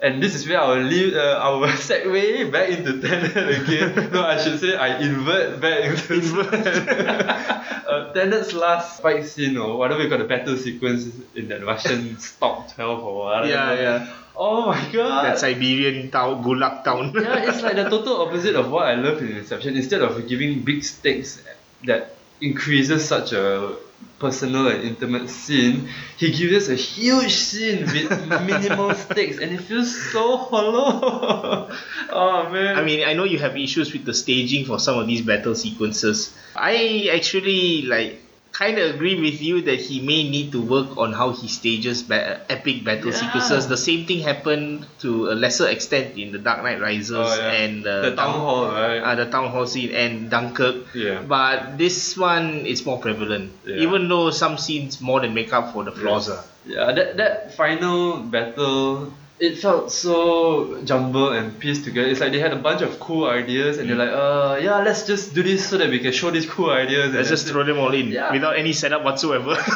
[0.00, 4.10] And this is where I will leave, uh, I will segue back into Tenet again.
[4.12, 6.40] no, I should say I invert back into
[7.88, 12.16] uh, Tenet's last fight scene or whatever you got the battle sequence in that Russian
[12.16, 13.48] Stalsk 12 or whatever.
[13.48, 14.12] Yeah, yeah.
[14.36, 15.24] Oh my god.
[15.24, 17.12] That Siberian town, Gulag town.
[17.14, 19.76] yeah, it's like the total opposite of what I love in Inception.
[19.76, 21.40] Instead of giving big stakes
[21.84, 23.76] that increases such a
[24.18, 29.60] personal and intimate scene, he gives us a huge scene with minimal stakes and it
[29.60, 31.70] feels so hollow.
[32.10, 32.76] oh man.
[32.76, 35.54] I mean, I know you have issues with the staging for some of these battle
[35.54, 36.34] sequences.
[36.56, 38.23] I actually like
[38.54, 42.06] kind of agree with you that he may need to work on how he stages
[42.06, 43.18] ba- epic battle Yeah.
[43.26, 43.66] sequences.
[43.66, 47.50] The same thing happened to a lesser extent in the Dark Knight Rises Oh, yeah.
[47.66, 49.02] and uh, the town hall, right?
[49.02, 50.94] uh, the town hall scene and Dunkirk.
[50.94, 51.26] Yeah.
[51.26, 53.82] But this one is more prevalent, Yeah.
[53.90, 56.30] even though some scenes more than make up for the flaws.
[56.30, 56.38] ah.
[56.64, 62.08] Yeah, that that final battle, it felt so jumbled and pieced together.
[62.08, 65.06] It's like they had a bunch of cool ideas and they're like, uh, yeah, let's
[65.06, 67.12] just do this so that we can show these cool ideas.
[67.12, 68.30] Let's and just throw them all in Yeah.
[68.32, 69.56] without any setup whatsoever.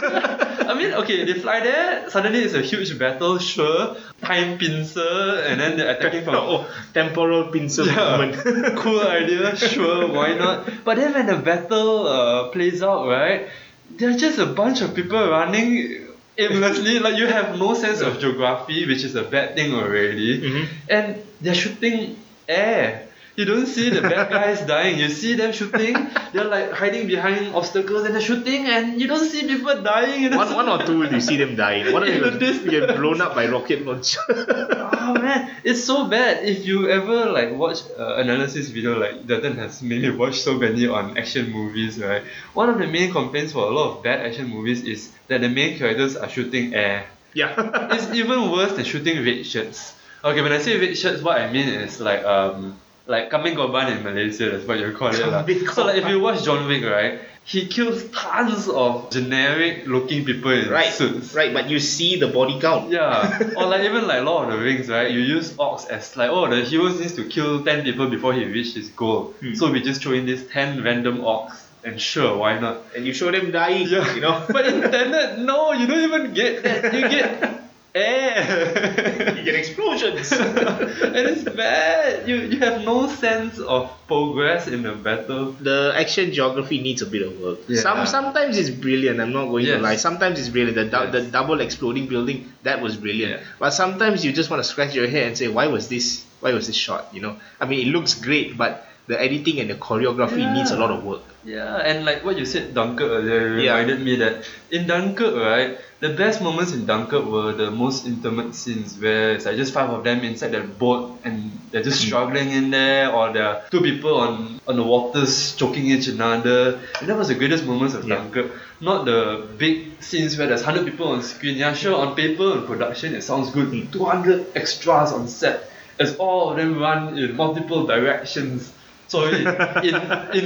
[0.69, 2.09] I mean, okay, they fly there.
[2.11, 3.39] Suddenly, it's a huge battle.
[3.39, 6.35] Sure, time pincer, and then they're attacking from.
[6.39, 8.37] oh, temporal pincer movement.
[8.45, 9.57] Yeah, cool idea.
[9.57, 10.69] Sure, why not?
[10.85, 13.49] But then when the battle uh, plays out, right?
[13.91, 16.08] There's just a bunch of people running
[16.39, 16.99] aimlessly.
[17.01, 20.41] Like you have no sense of geography, which is a bad thing already.
[20.41, 20.69] Mhm.
[20.89, 22.17] And they're shooting
[22.49, 23.08] air.
[23.39, 24.99] You don't see the bad guys dying.
[24.99, 25.95] You see them shooting.
[26.33, 30.25] They're like hiding behind obstacles and they're shooting, and you don't see people dying.
[30.27, 31.93] And one, one or two you see them dying.
[31.93, 34.19] One of the them get blown up by rocket launcher.
[34.29, 36.43] oh man, it's so bad.
[36.43, 40.89] If you ever like watch uh, analysis video, like Dalton has mainly watched so many
[40.89, 42.25] on action movies, right?
[42.55, 45.49] One of the main complaints for a lot of bad action movies is that the
[45.49, 47.07] main characters are shooting air.
[47.35, 47.55] yeah.
[47.95, 49.95] It's even worse than shooting red shirts.
[50.25, 52.75] Okay, when I say red shirts, what I mean is like um
[53.09, 54.51] like kambing korban in Malaysia.
[54.51, 55.45] That's what you call it, lah.
[55.73, 57.21] So like if you watch John Wick, right?
[57.49, 61.33] He kills tons of generic looking people in right, suits.
[61.33, 62.91] right, but you see the body count.
[62.91, 63.25] Yeah,
[63.57, 65.11] or like even like Lord of the Rings, right?
[65.11, 68.45] You use orcs as like, oh, the hero needs to kill ten people before he
[68.45, 69.33] reach his goal.
[69.41, 69.55] Hmm.
[69.55, 72.85] So we just throw in these ten random orcs, and sure, why not?
[72.95, 74.45] And you show them dying, Yeah, you know.
[74.53, 76.93] but in Tenet, no, you don't even get that.
[76.93, 77.41] You get
[77.99, 79.35] air.
[79.37, 80.31] you get explosions.
[80.33, 82.29] and it's bad.
[82.29, 85.53] You you have no sense of progress in the battle.
[85.61, 87.59] the action geography needs a bit of work.
[87.69, 87.81] Yeah.
[87.83, 89.21] Some sometimes it's brilliant.
[89.21, 89.77] I'm not going Yes.
[89.79, 89.97] to lie.
[89.97, 90.77] Sometimes it's brilliant.
[90.77, 91.13] The, dou- Yes.
[91.13, 93.33] the double exploding building that was brilliant.
[93.41, 93.47] Yeah.
[93.59, 96.25] But sometimes you just want to scratch your head and say, why was this?
[96.41, 97.13] Why was this shot?
[97.13, 97.35] You know.
[97.61, 100.55] I mean, it looks great, but the editing and the choreography Yeah.
[100.55, 101.25] needs a lot of work.
[101.45, 106.11] Yeah, and like what you said, Dunkirk earlier reminded me that in Dunkirk, right, the
[106.11, 110.05] best moments in Dunkirk were the most intimate scenes where it's like just five of
[110.05, 112.09] them inside the boat and they're just hmm.
[112.09, 116.81] struggling in there, or there are two people on on the waters choking each another.
[117.01, 118.17] And that was the greatest moments of Yeah.
[118.17, 118.51] Dunkirk.
[118.81, 121.57] Not the big scenes where there's hundred people on screen.
[121.57, 123.69] Yeah, sure, on paper and production it sounds good.
[123.69, 123.91] Hmm.
[123.91, 125.71] Two hundred extras on set.
[126.01, 128.73] As all of them run in multiple directions.
[129.09, 129.95] Sorry, in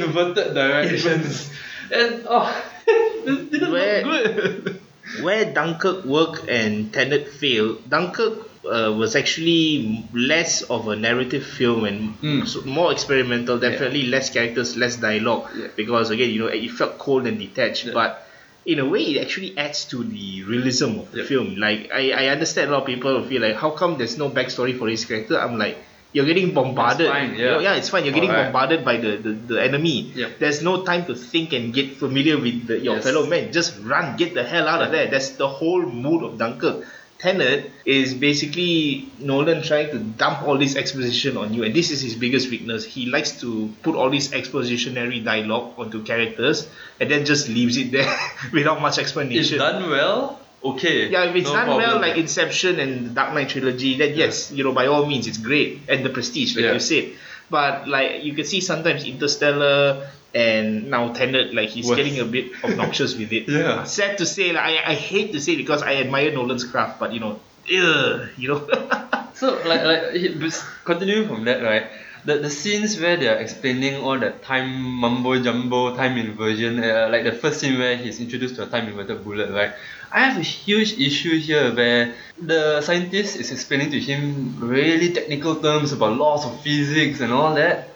[0.03, 1.51] inverted directions.
[1.93, 2.49] and oh,
[2.87, 4.81] it didn't Where- look good.
[5.21, 11.85] Where Dunkirk worked and Tenet failed, Dunkirk uh, was actually less of a narrative film
[11.85, 12.65] and Mm.
[12.67, 13.59] more experimental.
[13.59, 15.51] Definitely less characters, less dialogue.
[15.57, 15.67] Yeah.
[15.77, 17.87] Because again, you know, it felt cold and detached.
[17.87, 17.95] Yeah.
[17.95, 18.27] But
[18.65, 21.27] in a way, it actually adds to the realism of the Yeah.
[21.27, 21.57] film.
[21.57, 24.31] Like I, I understand a lot of people will feel like, how come there's no
[24.31, 25.37] backstory for this character?
[25.39, 25.77] I'm like.
[26.13, 27.07] You're getting bombarded.
[27.07, 27.59] It's fine, yeah.
[27.61, 28.05] yeah, it's fine.
[28.05, 28.53] You're getting Alright.
[28.53, 30.13] bombarded by the, the, the enemy.
[30.15, 30.29] Yeah.
[30.39, 33.05] There's no time to think and get familiar with the, your Yes.
[33.05, 33.51] fellow men.
[33.53, 35.11] Just run, get the hell out of there.
[35.11, 36.85] That's the whole mood of Dunkirk.
[37.19, 42.03] Tenet is basically Nolan trying to dump all this exposition on you, and this is
[42.03, 42.85] his biggest weakness.
[42.85, 47.93] He likes to put all this expositionary dialogue onto characters and then just leaves it
[47.93, 48.11] there
[48.53, 49.59] without much explanation.
[49.59, 51.09] done well, okay.
[51.09, 54.51] Yeah, if it's no done well, like Inception and the Dark Knight trilogy, then yes,
[54.53, 55.81] you know, by all means, it's great.
[55.89, 56.73] And the Prestige, like Yeah.
[56.75, 57.13] you said.
[57.51, 62.53] But like you can see sometimes Interstellar and now Tenet, like he's getting a bit
[62.65, 63.49] obnoxious with it.
[63.49, 63.85] Yeah.
[63.85, 67.13] Sad to say, like I, I hate to say because I admire Nolan's craft, but
[67.13, 68.69] you know, ugh, you know.
[69.35, 70.53] So like like
[70.85, 71.87] continuing from that right,
[72.25, 77.09] the the scenes where they are explaining all that time mumbo jumbo time inversion, uh,
[77.11, 79.73] like the first scene where he's introduced to a time inverted bullet, right?
[80.13, 85.57] I have a huge issue here where the scientist is explaining to him really technical
[85.57, 87.89] terms about laws of physics and all that,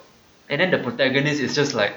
[0.49, 1.95] and then the protagonist is just like,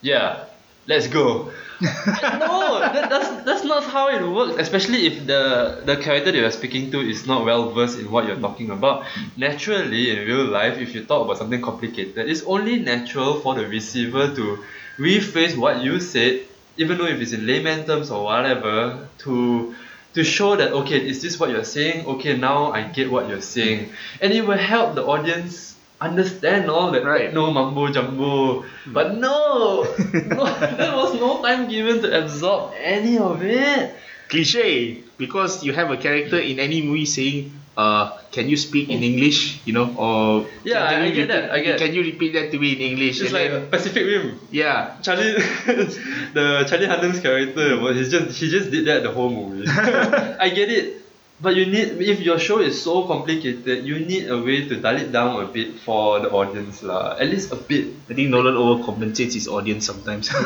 [0.00, 0.44] yeah,
[0.86, 1.50] let's go.
[1.82, 4.60] no, that, that's that's not how it works.
[4.60, 8.26] Especially if the the character that you're speaking to is not well versed in what
[8.26, 9.04] you're talking about.
[9.36, 13.66] Naturally, in real life, if you talk about something complicated, it's only natural for the
[13.66, 14.62] receiver to
[14.98, 16.42] rephrase what you said,
[16.76, 19.74] even though if it's in layman terms or whatever, to
[20.14, 22.06] to show that okay, is this what you're saying?
[22.06, 23.90] Okay, now I get what you're saying,
[24.20, 25.71] and it will help the audience
[26.02, 27.30] understand all that Right.
[27.32, 28.64] no mumbo jumbo.
[28.86, 29.82] But no,
[30.34, 30.42] no,
[30.78, 33.94] there was no time given to absorb any of it.
[34.32, 39.04] cliche because you have a character in any movie saying uh can you speak in
[39.04, 41.90] english you know or Yeah, can I- I you get that, I repeat- get- can
[41.92, 44.40] you repeat that to me in english It's And like then- Pacific Rim.
[44.48, 45.36] yeah Charlie,
[46.32, 49.68] the Charlie Hunnam's character, well, he's just he just did that the whole movie.
[50.40, 51.01] I get it,
[51.42, 54.96] but you need if your show is so complicated, you need a way to dial
[54.96, 57.18] it down a bit for the audience lah.
[57.18, 57.90] At least a bit.
[58.08, 60.30] i think nolan overcompensates his audience sometimes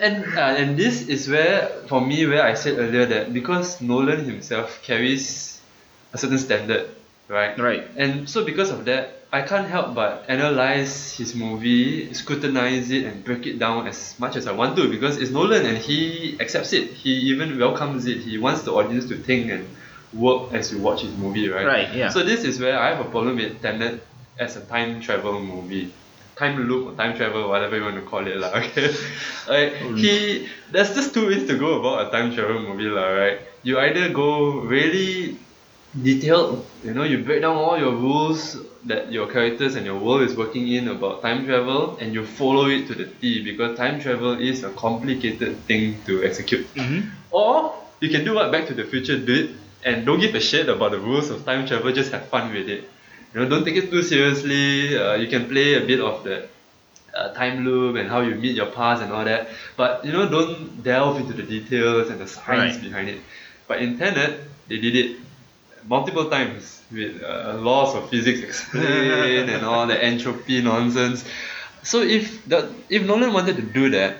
[0.00, 4.24] And uh, and this is where for me where I said earlier that because Nolan
[4.26, 5.60] himself carries
[6.12, 6.90] a certain standard,
[7.28, 7.56] right?
[7.58, 7.86] Right.
[7.96, 13.24] And so because of that, I can't help but analyze his movie, scrutinize it, and
[13.24, 16.72] break it down as much as I want to because it's Nolan and he accepts
[16.72, 16.92] it.
[16.92, 18.18] He even welcomes it.
[18.18, 19.66] He wants the audience to think and
[20.12, 21.66] work as you watch his movie, right?
[21.66, 22.10] Right, yeah.
[22.10, 24.06] So this is where I have a problem with Tenet
[24.38, 25.92] as a time travel movie.
[26.36, 28.54] Time loop or time travel, whatever you want to call it, lah.
[28.62, 28.86] Okay,
[29.50, 29.98] like mm.
[29.98, 33.10] he, there's just two ways to go about a time travel movie, lah.
[33.10, 33.38] Right?
[33.64, 35.38] You either go really
[36.02, 40.22] detailed, you know, you break down all your rules that your characters and your world
[40.22, 44.00] is working in about time travel, and you follow it to the T because time
[44.00, 46.66] travel is a complicated thing to execute.
[47.30, 50.68] Or you can do what Back to the Future did and don't give a shit
[50.68, 52.88] about the rules of time travel, just have fun with it.
[53.32, 54.96] You know, don't take it too seriously.
[54.98, 56.48] Uh, you can play a bit of the
[57.14, 59.48] uh, time loop and how you meet your past and all that.
[59.76, 62.82] But you know, don't delve into the details and the science Right.
[62.82, 63.20] behind it.
[63.66, 65.16] But in Tenet, they did it
[65.88, 71.24] multiple times with uh, laws of physics explained and all the entropy nonsense.
[71.82, 74.16] So if the if Nolan wanted to do that,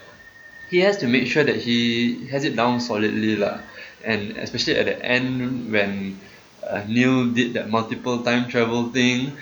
[0.68, 3.61] he has to make sure that he has it down solidly lah.
[4.05, 6.20] And especially at the end when
[6.62, 9.33] uh, Neil did that multiple time travel thing,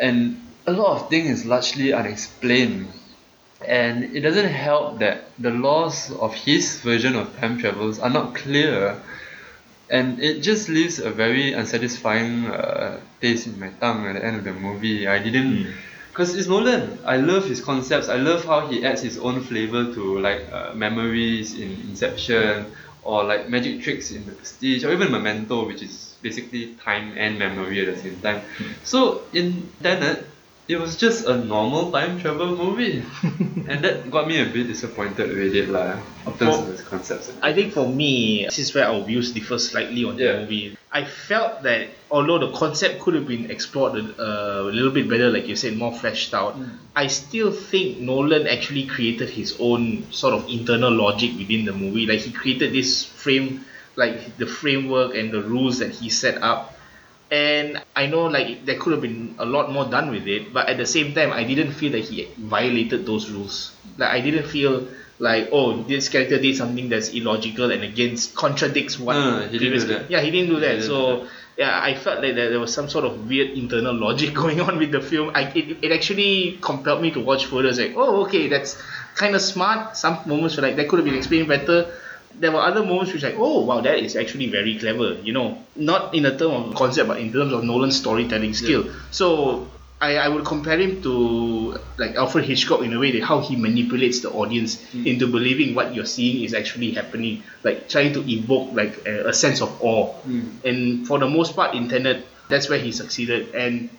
[0.00, 2.88] and a lot of things is largely unexplained.
[3.66, 8.34] And it doesn't help that the laws of his version of time travels are not
[8.34, 9.00] clear,
[9.90, 14.36] and it just leaves a very unsatisfying uh, taste in my tongue at the end
[14.36, 15.06] of the movie.
[15.08, 15.74] I didn't,
[16.10, 16.98] because it's Nolan.
[17.04, 18.08] I love his concepts.
[18.08, 22.72] I love how he adds his own flavor to like uh, memories in Inception
[23.02, 27.38] or like magic tricks in The Prestige or even Memento, which is basically time and
[27.38, 28.42] memory at the same time.
[28.82, 30.26] So in Tenet,
[30.68, 33.02] it was just a normal time travel movie,
[33.68, 35.96] and that got me a bit disappointed with it lah.
[36.28, 37.32] In terms For- of its concepts.
[37.40, 40.32] I think for me, this is where our views differ slightly on Yeah.
[40.32, 40.76] the movie.
[40.92, 45.28] I felt that although the concept could have been explored uh, a little bit better,
[45.30, 46.56] like you said, more fleshed out,
[46.96, 52.06] I still think Nolan actually created his own sort of internal logic within the movie.
[52.06, 53.64] Like he created this frame,
[53.96, 56.74] like the framework and the rules that he set up.
[57.30, 60.68] And I know like there could have been a lot more done with it, but
[60.68, 63.72] at the same time, I didn't feel that he violated those rules.
[63.98, 64.88] Like I didn't feel
[65.18, 69.58] like oh this character did something that's illogical and against contradicts what No, no, he
[69.58, 70.08] didn't do that.
[70.08, 70.74] yeah he didn't do that.
[70.78, 74.32] didn't so yeah I felt like that there was some sort of weird internal logic
[74.42, 75.32] going on with the film.
[75.34, 78.80] I, it, it actually compelled me to watch further it's like oh okay that's
[79.16, 79.96] kind of smart.
[79.96, 81.92] Some moments were like that could have been explained better
[82.40, 85.58] there were other moments which like oh wow that is actually very clever you know.
[85.76, 88.90] Not in the term of concept but in terms of Nolan's storytelling skill.
[89.10, 89.68] So
[90.00, 93.56] I, I would compare him to like Alfred Hitchcock in a way that how he
[93.56, 95.06] manipulates the audience mm.
[95.06, 97.42] into believing what you're seeing is actually happening.
[97.64, 100.14] Like trying to evoke like a, a sense of awe.
[100.26, 100.64] Mm.
[100.64, 103.54] And for the most part in Tenet that's where he succeeded.
[103.54, 103.90] And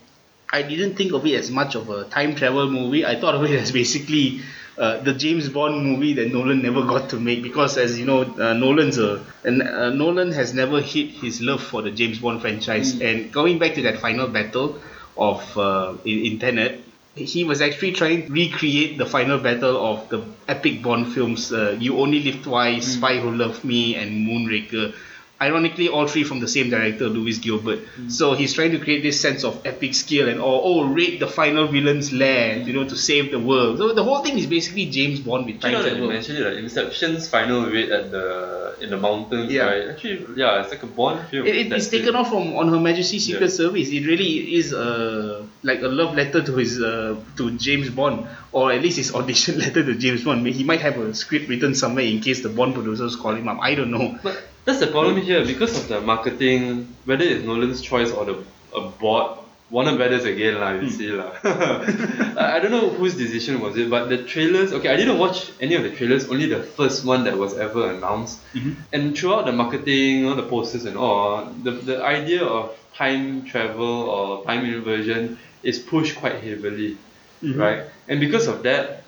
[0.52, 3.06] I didn't think of it as much of a time travel movie.
[3.06, 4.42] I thought of it as basically
[4.80, 8.22] uh, the James Bond movie that Nolan never got to make because, as you know,
[8.22, 12.40] uh, Nolan's a and uh, Nolan has never hid his love for the James Bond
[12.42, 13.00] franchise.
[13.02, 14.80] And going back to that final battle
[15.18, 16.82] of uh, in, in Tenet,
[17.16, 21.52] he was actually trying to recreate the final battle of the epic Bond films.
[21.52, 24.94] Uh, you Only Live Twice, Spy Who Loved Me, and Moonraker
[25.42, 27.80] Ironically, all three from the same director, Lewis Gilbert.
[27.98, 28.12] Mm.
[28.12, 31.28] So he's trying to create this sense of epic skill and oh, oh, raid the
[31.28, 33.78] final villain's lair, you know, to save the world.
[33.78, 36.10] So the whole thing is basically James Bond with You time know that you travel.
[36.10, 39.64] mentioned it, like Inception's final raid at the in the mountains, Yeah.
[39.64, 39.90] right?
[39.90, 41.48] Actually, yeah, it's like a Bond film.
[41.48, 42.16] It, it, it's taken it.
[42.16, 43.56] off from on Her Majesty's Secret Yeah.
[43.62, 43.90] Service.
[43.90, 48.74] It really is a like a love letter to his uh, to James Bond, or
[48.74, 50.46] at least his audition letter to James Bond.
[50.48, 53.60] He might have a script written somewhere in case the Bond producers call him up.
[53.62, 54.20] I don't know.
[54.22, 58.44] But that's the problem here because of the marketing, whether it's Nolan's choice or the
[58.76, 59.40] a board.
[59.72, 60.98] Warner Brothers again lah, you hmm.
[60.98, 61.30] see lah.
[61.44, 64.74] I I don't know whose decision was it, but the trailers.
[64.74, 66.28] Okay, I didn't watch any of the trailers.
[66.28, 68.42] Only the first one that was ever announced.
[68.54, 68.74] Mm-hmm.
[68.94, 74.10] And throughout the marketing, all the posters and all, the the idea of time travel
[74.10, 76.98] or time inversion is pushed quite heavily,
[77.44, 77.54] mm-hmm.
[77.54, 77.84] right?
[78.10, 79.06] And because of that,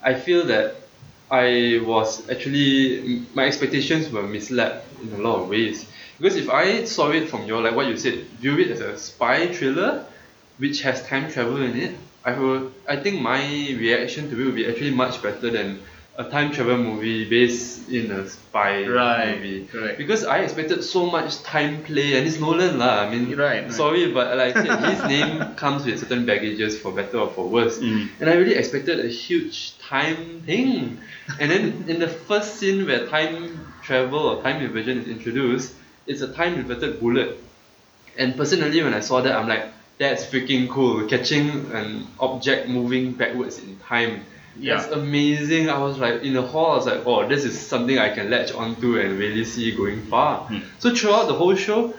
[0.00, 0.78] I feel that
[1.30, 5.86] I was actually my expectations were misled in a lot of ways.
[6.18, 8.98] Because if I saw it from your like what you said, view it as a
[8.98, 10.06] spy thriller,
[10.58, 13.40] which has time travel in it, I will I think my
[13.78, 15.82] reaction to it would be actually much better than
[16.18, 19.66] a time travel movie based in a spy Right, movie.
[19.70, 19.98] correct.
[19.98, 23.06] Because I expected so much time play and it's Nolan lah.
[23.06, 23.72] I mean Right, right.
[23.72, 27.46] sorry but like I said, his name comes with certain baggages for better or for
[27.48, 27.78] worse.
[27.78, 28.08] Mm.
[28.18, 30.98] And I really expected a huge time thing.
[31.38, 33.54] And then in the first scene where time
[33.86, 35.72] travel or time inversion is introduced,
[36.10, 37.38] it's a time inverted bullet.
[38.18, 39.70] And personally, when I saw that, I'm like,
[40.02, 41.06] that's freaking cool.
[41.06, 44.26] Catching an object moving backwards in time.
[44.56, 45.68] That's amazing.
[45.70, 48.30] I was like, in the hall, I was like, oh, this is something I can
[48.30, 50.48] latch onto and really see going far.
[50.78, 51.94] So throughout the whole show,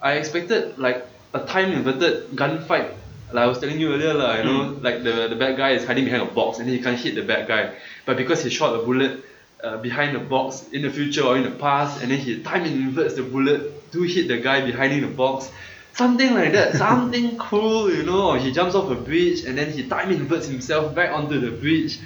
[0.00, 1.04] I expected like
[1.34, 2.92] a time inverted gunfight.
[3.32, 5.84] Like I was telling you earlier, lah, you know, like the, the bad guy is
[5.84, 7.74] hiding behind a box and then he can't hit the bad guy.
[8.04, 9.24] But because he shot a bullet
[9.64, 12.64] uh, behind the box in the future or in the past, and then he time
[12.64, 15.50] inverts the bullet to hit the guy behind the box.
[15.96, 18.30] Something like that, something cool, you know.
[18.30, 21.50] Or he jumps off a bridge and then he time inverts himself back onto the
[21.50, 21.98] bridge.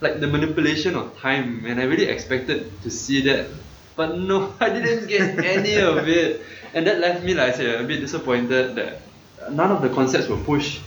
[0.00, 3.50] Like the manipulation of time, and I really expected to see that
[3.96, 6.40] but no, I didn't get any of it.
[6.72, 9.02] And that left me, like I said, a bit disappointed that
[9.50, 10.80] none of the concepts were pushed.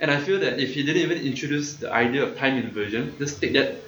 [0.00, 3.40] And I feel that if he didn't even introduce the idea of time inversion, just
[3.40, 3.84] take that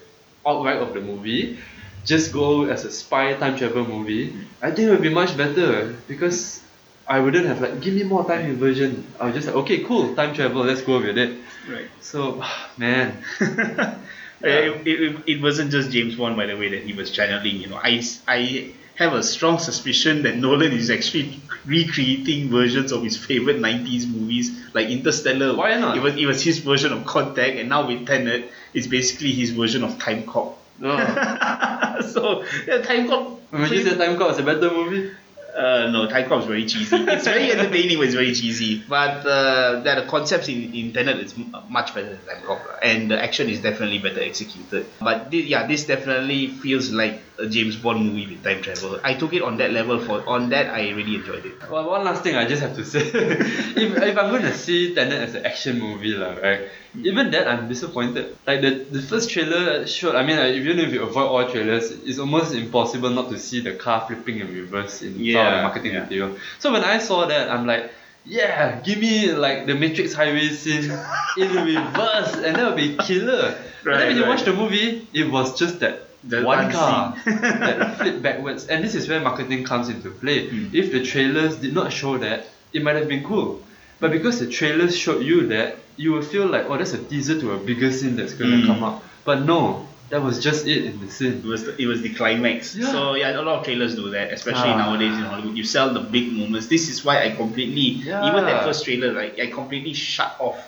[0.47, 1.59] outright of the movie,
[2.05, 5.93] just go as a spy time travel movie, I think it would be much better
[6.07, 6.63] because
[7.09, 9.07] I wouldn't have like, give me more time inversion.
[9.19, 11.39] I was just like, okay, cool, time travel, let's go with it.
[11.69, 11.89] Right.
[12.01, 12.45] So,
[12.77, 13.25] man,
[14.41, 17.57] It, it, it wasn't just James Bond, by the way, that he was channeling.
[17.57, 23.03] You know, I, I have a strong suspicion that Nolan is actually recreating versions of
[23.03, 25.57] his favorite 90s movies, like Interstellar.
[25.57, 25.97] Why not?
[25.97, 29.51] It was, it was his version of Contact, and now with Tenet, it's basically his
[29.51, 30.55] version of Timecop.
[30.79, 30.97] no.
[30.99, 32.01] Oh.
[32.13, 33.39] so, yeah, Timecop.
[33.51, 35.11] When you Timecop was a better movie,
[35.59, 36.95] Uh, no, Cop is very cheesy.
[36.97, 38.85] It's very entertaining, but it's very cheesy.
[38.89, 43.21] But uh, the concepts in, in Tenet is m- much better than Cop, and the
[43.21, 44.87] action is definitely better executed.
[45.01, 49.01] But thi- yeah, this definitely feels like a James Bond movie with time travel.
[49.03, 49.99] I took it on that level.
[49.99, 51.69] For on that, I really enjoyed it.
[51.69, 53.01] Well, one last thing I just have to say.
[53.13, 56.69] if, if I'm going to see Tenet as an action movie, lah, right?
[56.95, 58.37] Even that, I'm disappointed.
[58.47, 61.91] Like the, the first trailer showed, I mean, like, even if you avoid all trailers,
[61.91, 65.63] it's almost impossible not to see the car flipping in reverse in some of the
[65.63, 66.37] marketing material.
[66.59, 67.91] So when I saw that, I'm like,
[68.25, 70.91] yeah, give me like the Matrix highway scene
[71.39, 73.57] in reverse, and that would be killer.
[73.85, 74.29] but then when you right.
[74.29, 78.67] watch the movie, it was just that The one car that flipped backwards.
[78.67, 80.51] And this is where marketing comes into play.
[80.51, 80.75] Mm.
[80.75, 83.63] If the trailers did not show that, it might have been cool.
[84.01, 87.41] But because the trailers showed you that, you will feel like, oh, that's a teaser
[87.41, 88.67] to a bigger scene that's going to Mm.
[88.67, 89.03] come up.
[89.25, 91.39] But no, that was just it in the scene.
[91.39, 92.75] It was the, it was the climax.
[92.77, 92.91] Yeah.
[92.93, 94.79] So yeah, a lot of trailers do that, especially Ah.
[94.85, 95.57] nowadays in Hollywood.
[95.57, 96.67] You sell the big moments.
[96.69, 98.29] This is why I completely Yeah.
[98.29, 100.59] even that first trailer, like I completely shut off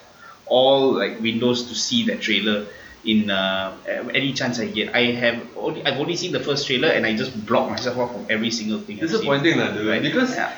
[0.46, 2.66] all like windows to see that trailer.
[3.02, 3.72] In uh,
[4.12, 7.16] any chance I get, I have only I've only seen the first trailer and I
[7.16, 8.98] just block myself off from every single thing.
[8.98, 9.86] Disappointing, lah, dude.
[9.88, 10.02] Right.
[10.02, 10.52] Because Yeah.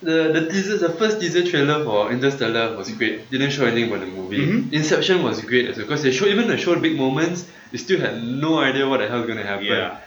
[0.00, 3.28] the the teaser, the first teaser trailer for Interstellar was great.
[3.32, 4.38] Didn't show anything about the movie.
[4.46, 4.72] Mhm.
[4.72, 7.46] Inception was great as well because they showed even they showed big moments.
[7.72, 9.66] You still had no idea what the hell is gonna happen.
[9.66, 9.98] Yeah.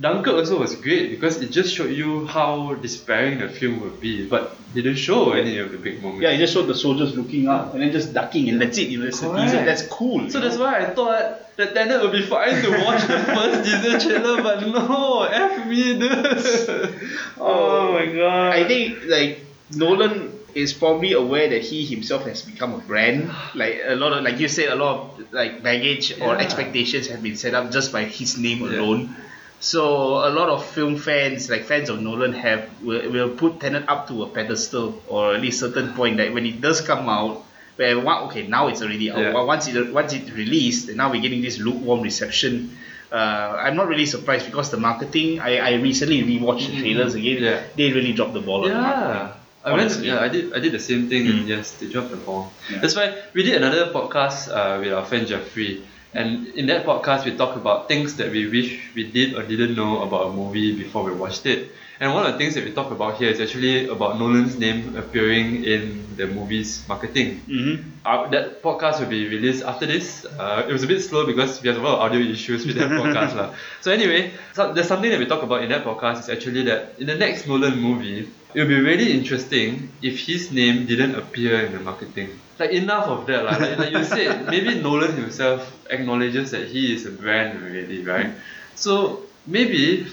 [0.00, 4.26] Dunkirk also was great because it just showed you how despairing the film would be,
[4.26, 6.22] but they didn't show any of the big moments.
[6.22, 8.88] Yeah, it just showed the soldiers looking up and then just ducking and that's it.
[8.88, 10.30] You know, that's the That's cool.
[10.30, 10.64] So you that's know?
[10.64, 14.66] why I thought that Tenet would be fine to watch the first teaser trailer, but
[14.66, 17.00] no, F me dude.
[17.38, 18.54] Oh my god.
[18.54, 19.44] I think like
[19.76, 23.30] Nolan is probably aware that he himself has become a brand.
[23.54, 27.22] Like a lot of like you said, a lot of like baggage or expectations have
[27.22, 28.78] been set up just by his name Yeah.
[28.80, 29.16] alone.
[29.60, 33.84] So a lot of film fans, like fans of Nolan, have will, will put Tenet
[33.88, 37.44] up to a pedestal or at least certain point that when it does come out,
[37.76, 39.18] where one, okay now it's already out.
[39.18, 39.42] Yeah.
[39.42, 42.76] Once it once it released, and now we're getting this lukewarm reception.
[43.12, 45.40] Uh, I'm not really surprised because the marketing.
[45.40, 47.42] I, I recently rewatched the trailers again.
[47.42, 47.62] Yeah.
[47.76, 49.10] They really dropped the ball on the marketing.
[49.16, 49.32] Yeah.
[49.64, 50.54] I went, yeah, I did.
[50.54, 52.50] I did the same thing, and yes, they dropped the ball.
[52.70, 52.80] Yeah.
[52.80, 55.84] That's why we did another podcast uh, with our friend Jeffrey,
[56.14, 59.76] and in that podcast we talk about things that we wish we did or didn't
[59.76, 61.72] know about a movie before we watched it.
[62.00, 64.96] And one of the things that we talk about here is actually about Nolan's name
[64.96, 67.42] appearing in the movie's marketing.
[67.46, 67.90] Mm-hmm.
[68.06, 70.24] Uh, that podcast will be released after this.
[70.24, 72.76] Uh, it was a bit slow because we have a lot of audio issues with
[72.76, 73.36] that podcast.
[73.40, 73.52] lah.
[73.82, 76.96] So anyway, so there's something that we talk about in that podcast is actually that
[76.98, 81.64] in the next Nolan movie, it would be really interesting if his name didn't appear
[81.66, 82.38] in the marketing.
[82.58, 83.44] Like enough of that.
[83.44, 83.56] lah.
[83.56, 88.30] Like, like you said, maybe Nolan himself acknowledges that he is a brand already, right?
[88.74, 90.06] So maybe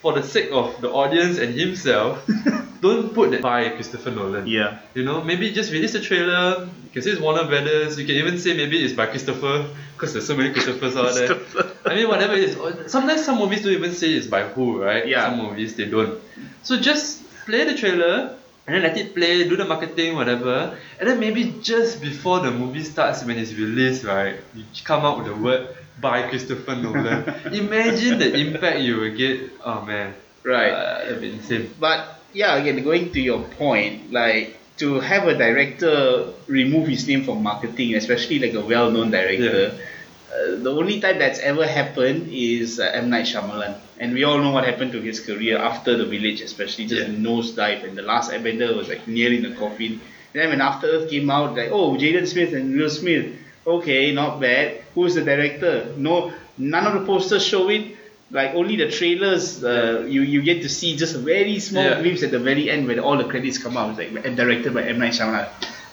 [0.00, 2.24] for the sake of the audience and himself,
[2.80, 4.46] don't put that by Christopher Nolan.
[4.46, 4.78] Yeah.
[4.94, 6.64] You know, maybe just release the trailer.
[6.84, 7.98] You can say it's Warner Brothers.
[7.98, 11.36] You can even say maybe it's by Christopher, because there's so many Christophers out there.
[11.84, 12.90] I mean, whatever it is.
[12.90, 15.06] Sometimes some movies don't even say it's by who, right?
[15.06, 15.28] Yeah.
[15.28, 16.20] Some movies they don't.
[16.62, 18.36] So just play the trailer
[18.66, 20.76] and then let it play, do the marketing, whatever.
[20.98, 25.18] And then maybe just before the movie starts, when it's released, right, you come out
[25.18, 27.24] with the word by Christopher Nolan.
[27.52, 29.50] Imagine the impact you will get.
[29.64, 30.14] Oh man.
[30.44, 30.70] Right.
[30.70, 31.70] Uh, that'd be insane.
[31.78, 37.24] But yeah, again, going to your point, like to have a director remove his name
[37.24, 39.76] from marketing, especially like a well-known director,
[40.32, 44.38] uh, the only time that's ever happened is uh, M Night Shyamalan, and we all
[44.38, 47.14] know what happened to his career after The Village, especially just Yeah.
[47.16, 50.00] nosedive, and the last Airbender was like nearly in the coffin.
[50.32, 53.26] Then when After Earth came out, like oh, Jaden Smith and Will Smith,
[53.66, 54.82] okay, not bad.
[54.94, 55.92] Who's the director?
[55.96, 57.96] No, none of the posters show it.
[58.32, 62.00] Like only the trailers, uh, you you get to see just a very small Yeah.
[62.00, 63.98] glimpse at the very end when all the credits come out.
[63.98, 65.48] It's like directed by M Night Shyamalan.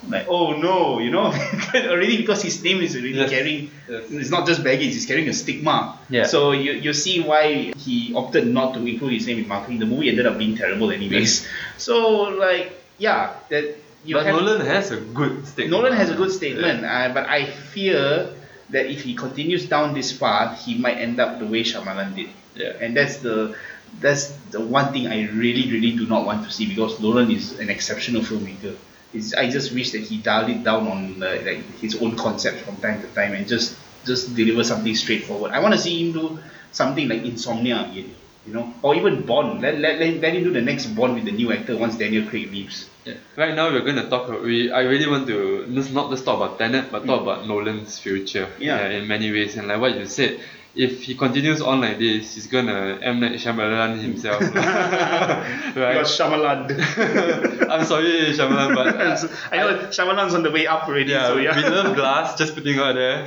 [0.07, 1.33] Like oh no, you know,
[1.73, 3.29] already because his name is already Yes.
[3.29, 3.71] carrying.
[3.89, 4.03] Yes.
[4.11, 5.97] It's not just baggage; he's carrying a stigma.
[6.09, 6.25] Yeah.
[6.29, 9.79] So you you see why he opted not to include his name in marketing.
[9.79, 11.47] The movie ended up being terrible anyways.
[11.77, 13.75] So like yeah, that
[14.05, 15.71] you but have Nolan has a good statement.
[15.71, 18.29] Nolan has a good statement, uh, but I fear
[18.69, 22.29] that if he continues down this path, he might end up the way Shyamalan did.
[22.55, 22.77] Yeah.
[22.79, 23.55] And that's the
[23.99, 27.57] that's the one thing I really, really do not want to see because Nolan is
[27.59, 28.75] an exceptional filmmaker.
[29.13, 32.61] It's, I just wish that he dialed it down on uh, like his own concepts
[32.61, 35.51] from time to time and just just deliver something straightforward.
[35.51, 36.39] I want to see him do
[36.71, 39.61] something like Insomnia again, you know, or even Bond.
[39.61, 42.27] Let, let, let, let him do the next Bond with the new actor once Daniel
[42.27, 42.89] Craig leaves.
[43.05, 43.15] Yeah.
[43.35, 44.29] Right now we're going to talk.
[44.41, 47.99] We I really want to just not just talk about Tenet, but talk about Nolan's
[47.99, 48.49] future.
[48.59, 48.87] Yeah.
[48.89, 50.39] in many ways, and like what you said,
[50.77, 54.41] if he continues on like this, he's gonna M Night Shyamalan himself.
[54.55, 56.05] right?
[56.05, 56.69] Shyamalan.
[57.69, 61.11] I'm sorry, Shyamalan, but uh, I know Shyamalan's on the way up already.
[61.11, 61.55] yeah, so yeah.
[61.55, 62.37] we love Glass.
[62.37, 63.23] Just putting out there.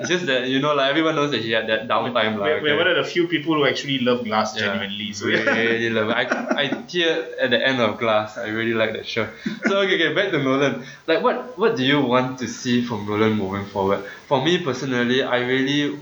[0.00, 2.36] It's just that you know, like everyone knows that he had that downtime.
[2.36, 4.66] We're, like, we're one of the few people who actually love Glass Yeah.
[4.66, 5.12] genuinely.
[5.12, 5.52] So We yeah.
[5.52, 6.16] really love it.
[6.16, 8.36] I, I teared at the end of Glass.
[8.36, 9.28] I really like that show.
[9.66, 10.84] So okay, okay, back to Nolan.
[11.06, 14.04] Like, what what do you want to see from Nolan moving forward?
[14.26, 15.98] For me personally, I really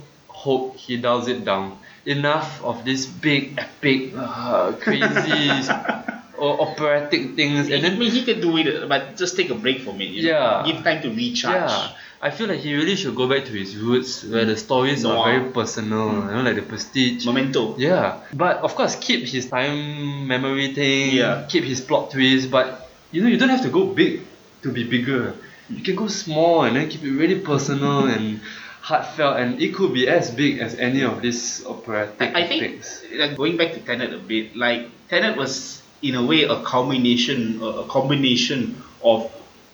[0.46, 1.78] hope he dials it down.
[2.06, 5.50] Enough of this big, epic, uh, crazy,
[6.38, 9.58] or operatic things, and I then mean, he can do it, but just take a
[9.58, 10.10] break from it.
[10.14, 10.30] you know.
[10.30, 10.62] Yeah.
[10.66, 11.56] Give time to recharge.
[11.56, 15.02] Yeah, I feel like he really should go back to his roots, where the stories
[15.04, 16.14] are very personal.
[16.14, 17.26] You know, like the Prestige.
[17.26, 17.74] Memento.
[17.76, 21.10] Yeah, but of course, keep his time memory thing.
[21.10, 21.46] Yeah.
[21.50, 24.22] Keep his plot twist, but you know, you don't have to go big
[24.62, 25.34] to be bigger.
[25.68, 28.38] You can go small and then keep it really personal and
[28.86, 32.84] heartfelt, and it could be as big as any of these operatic I, I think
[33.18, 37.60] like, going back to Tenet a bit, like Tenet was in a way a culmination,
[37.60, 39.26] a, a combination of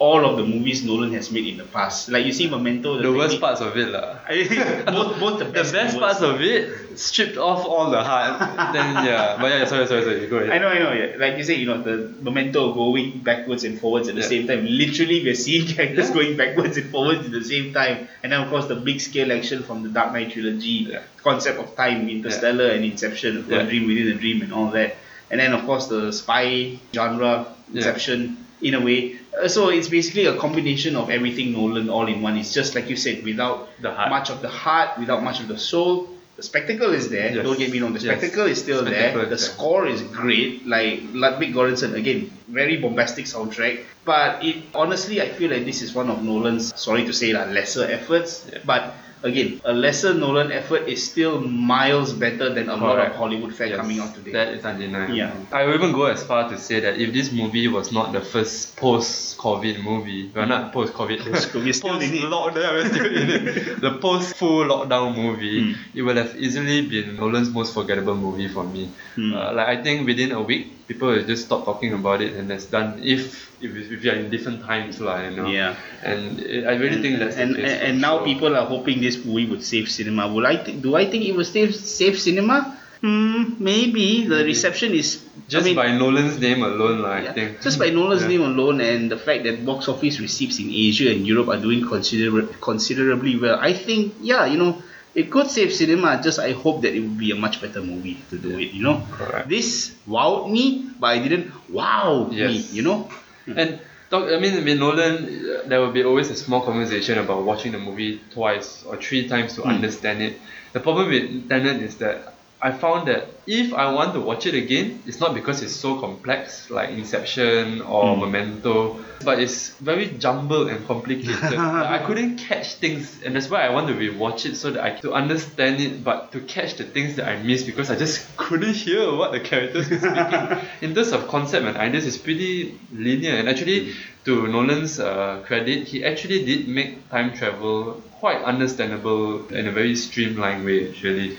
[0.02, 2.08] all of the movies Nolan has made in the past.
[2.14, 4.18] Like you see Memento, The worst parts of it, lah.
[4.96, 8.40] Both, both the The best, best parts of it stripped off all the heart.
[8.74, 10.26] then yeah, but yeah, sorry, sorry, sorry.
[10.32, 10.50] Go ahead.
[10.50, 10.92] I know, I know.
[11.00, 11.16] Yeah.
[11.22, 11.96] Like you say, you know, the
[12.28, 14.34] memento going backwards and forwards at the Yeah.
[14.34, 14.66] same time.
[14.82, 16.14] Literally, we're seeing characters Yeah.
[16.18, 18.08] going backwards and forwards at the same time.
[18.24, 21.06] And then, of course, the big scale action from the Dark Knight trilogy, Yeah.
[21.22, 23.60] concept of time, Interstellar and Inception, Yeah.
[23.62, 24.96] A Dream Within a Dream, and all that.
[25.30, 27.46] And then, of course, the spy genre.
[27.72, 29.16] Inception, in a way.
[29.40, 32.36] Uh, so it's basically a combination of everything Nolan all in one.
[32.36, 36.08] It's just like you said, without much of the heart, without much of the soul.
[36.36, 37.30] The spectacle is there.
[37.34, 37.44] Yes.
[37.44, 37.92] Don't get me wrong.
[37.92, 38.18] The Yes.
[38.18, 39.28] spectacle is still Spectacle there.
[39.28, 39.38] The there.
[39.38, 40.66] score is great.
[40.66, 43.84] Like Ludwig Göransson again, very bombastic soundtrack.
[44.04, 46.72] But it honestly, I feel like this is one of Nolan's.
[46.80, 48.46] Sorry to say, lah, lesser efforts.
[48.50, 48.58] Yeah.
[48.64, 53.54] But again, a lesser Nolan effort is still miles better than a lot of Hollywood
[53.54, 54.32] fare Yes, coming out today.
[54.32, 55.14] That is undeniable.
[55.14, 55.34] Yeah.
[55.52, 58.20] I will even go as far to say that if this movie was not the
[58.20, 63.80] first post-COVID movie, well, not post-COVID, Post-COVID, still post-lockdown, still in it.
[63.80, 65.98] The post-full lockdown movie, Hmm.
[65.98, 68.90] it would have easily been Nolan's most forgettable movie for me.
[69.14, 69.34] Hmm.
[69.34, 72.50] Uh, like I think within a week, people will just stop talking about it, and
[72.50, 73.00] that's done.
[73.02, 75.48] If if, if you're in different times, lah, you know.
[75.48, 75.76] Yeah.
[76.04, 78.26] And it, I really and, think that's and, and, and now sure.
[78.26, 80.28] people are hoping this movie would save cinema.
[80.28, 80.82] Will I think?
[80.82, 82.78] Do I think it will save save cinema?
[83.02, 87.60] Hmm, maybe the reception is just I mean, by Nolan's name alone, I yeah, think.
[87.60, 88.28] just by Nolan's Yeah.
[88.38, 91.82] name alone and the fact that box office receipts in Asia and Europe are doing
[91.82, 94.78] consider- considerably well, I think yeah, you know,
[95.14, 96.20] it could save cinema.
[96.22, 98.72] Just I hope that it would be a much better movie to do it.
[98.72, 99.48] You know, Correct.
[99.48, 102.56] this wowed me, but I didn't wow me.
[102.72, 103.08] You know,
[103.46, 107.44] And talk, I mean, with Nolan, uh, there will be always a small conversation about
[107.44, 109.70] watching the movie twice or three times to Hmm.
[109.70, 110.38] understand it.
[110.72, 112.31] The problem with Tenet is that
[112.62, 115.98] I found that if I want to watch it again, it's not because it's so
[116.00, 118.20] complex like Inception or Hmm.
[118.20, 121.58] Memento, but it's very jumbled and complicated.
[121.96, 124.90] I couldn't catch things, and that's why I want to rewatch it so that I
[125.00, 128.74] to understand it, but to catch the things that I missed because I just couldn't
[128.74, 130.42] hear what the characters were speaking.
[130.82, 133.34] In terms of concept and ideas, it's pretty linear.
[133.42, 133.92] And actually,
[134.24, 139.96] to Nolan's uh, credit, he actually did make time travel quite understandable in a very
[139.96, 140.88] streamlined way.
[140.88, 141.38] Actually,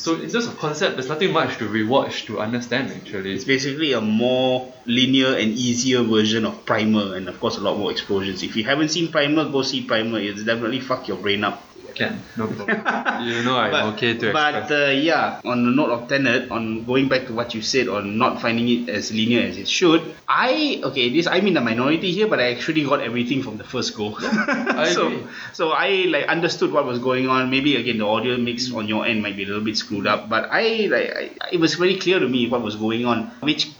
[0.00, 2.90] so in terms of concept, there's nothing much to rewatch to understand.
[2.90, 7.60] Actually, It's basically a more linear and easier version of Primer, and of course a
[7.60, 8.42] lot more explosions.
[8.42, 10.18] If you haven't seen Primer, go see Primer.
[10.18, 11.62] It's definitely fuck your brain up.
[12.00, 13.26] Can no problem.
[13.28, 17.08] you know I'm okay to but uh, yeah, on the note of Tenet, on going
[17.08, 20.80] back to what you said on not finding it as linear as it should, I
[20.84, 23.96] okay, this I'm in the minority here, but I actually got everything from the first
[23.96, 24.18] go.
[24.18, 25.26] so, agree.
[25.52, 27.50] so I like understood what was going on.
[27.50, 30.28] Maybe again the audio mix on your end might be a little bit screwed up,
[30.28, 33.70] but I like I, it was very clear to me what was going on, which.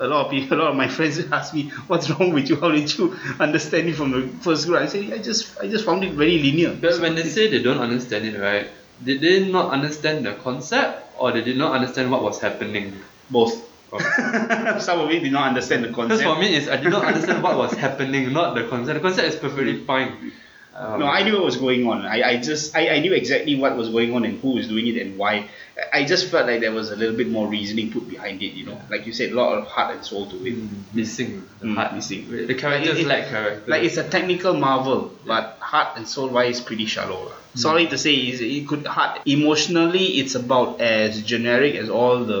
[0.00, 2.56] A lot of people, a lot of my friends ask me, "What's wrong with you?
[2.56, 5.84] How did you understand it from the first go?" I said, "I just, I just
[5.84, 8.68] found it very linear." But when they say they don't understand it, right?
[9.02, 12.96] Did they not understand the concept, or they did not understand what was happening?
[13.30, 13.68] Both.
[14.80, 16.20] Some of it did not understand the concept.
[16.20, 16.34] Because concept.
[16.34, 18.94] for me, is I did not understand what was happening, not the concept.
[18.94, 20.32] The concept is perfectly fine.
[20.74, 22.06] Um, no, I knew what was going on.
[22.06, 24.86] I, I just I, I knew exactly what was going on and who was doing
[24.86, 25.48] it and why.
[25.92, 28.52] I just felt like there was a little bit more reasoning put behind it.
[28.52, 30.56] You know, like you said, a lot of heart and soul to it.
[30.92, 31.94] missing the Mm, heart.
[31.94, 32.28] missing.
[32.30, 33.64] The characters It- it- lack character.
[33.70, 37.32] Like it's a technical marvel, but heart and soul wise, pretty shallow.
[37.32, 37.58] Hmm.
[37.58, 42.40] Sorry to say, it could heart emotionally, it's about as generic as all the.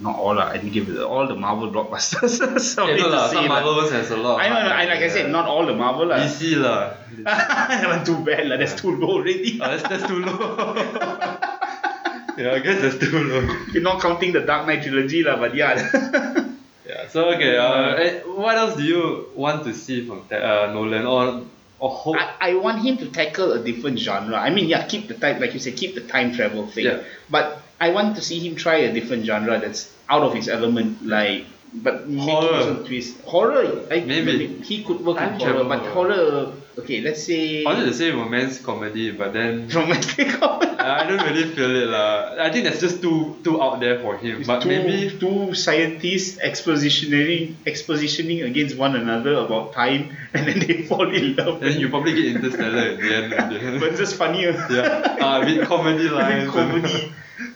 [0.00, 2.38] Not all, lah, I didn't give it all the Marvel blockbusters.
[2.74, 3.48] Sorry yeah, no, say, some.
[3.48, 4.40] Marvel ones has a lot.
[4.40, 6.06] I know, I, like I said, not all the Marvel.
[6.06, 6.18] lah.
[6.18, 6.94] DC lah.
[7.18, 8.56] Not too bad, lah.
[8.58, 9.58] That's too low already.
[9.60, 10.38] Oh, that's, that's too low.
[12.38, 13.40] yeah, I guess that's too low.
[13.72, 16.48] You're not counting the Dark Knight trilogy, lah, but yeah.
[16.84, 17.08] Yeah.
[17.08, 17.56] So okay.
[17.56, 21.46] Uh, eh, what else do you want to see from uh, Nolan or
[21.78, 22.16] or hope?
[22.18, 24.36] I, I want him to tackle a different genre.
[24.36, 26.86] I mean, yeah, keep the time, like you said, keep the time travel thing.
[26.86, 27.02] Yeah.
[27.30, 31.06] But I want to see him try a different genre that's out of his element,
[31.06, 31.46] like.
[31.74, 32.62] But Horror.
[32.62, 33.18] some twist.
[33.22, 34.60] Horror, like Maybe.
[34.60, 36.52] he could work Time in horror, travel but horror.
[36.78, 40.74] Okay, let's say I wanted to say romance comedy, but then romantic horror.
[40.80, 42.34] I don't really feel it lah.
[42.40, 44.38] I think that's just too too out there for him.
[44.40, 50.58] It's but two, maybe two scientists expositioning expositioning against one another about time, and then
[50.60, 51.60] they fall in love.
[51.60, 53.32] then you probably get Interstellar in the end.
[53.32, 53.80] in the end.
[53.84, 54.52] but it's just funnier.
[54.70, 56.50] yeah, uh, with comedy lines.
[56.50, 57.12] comedy.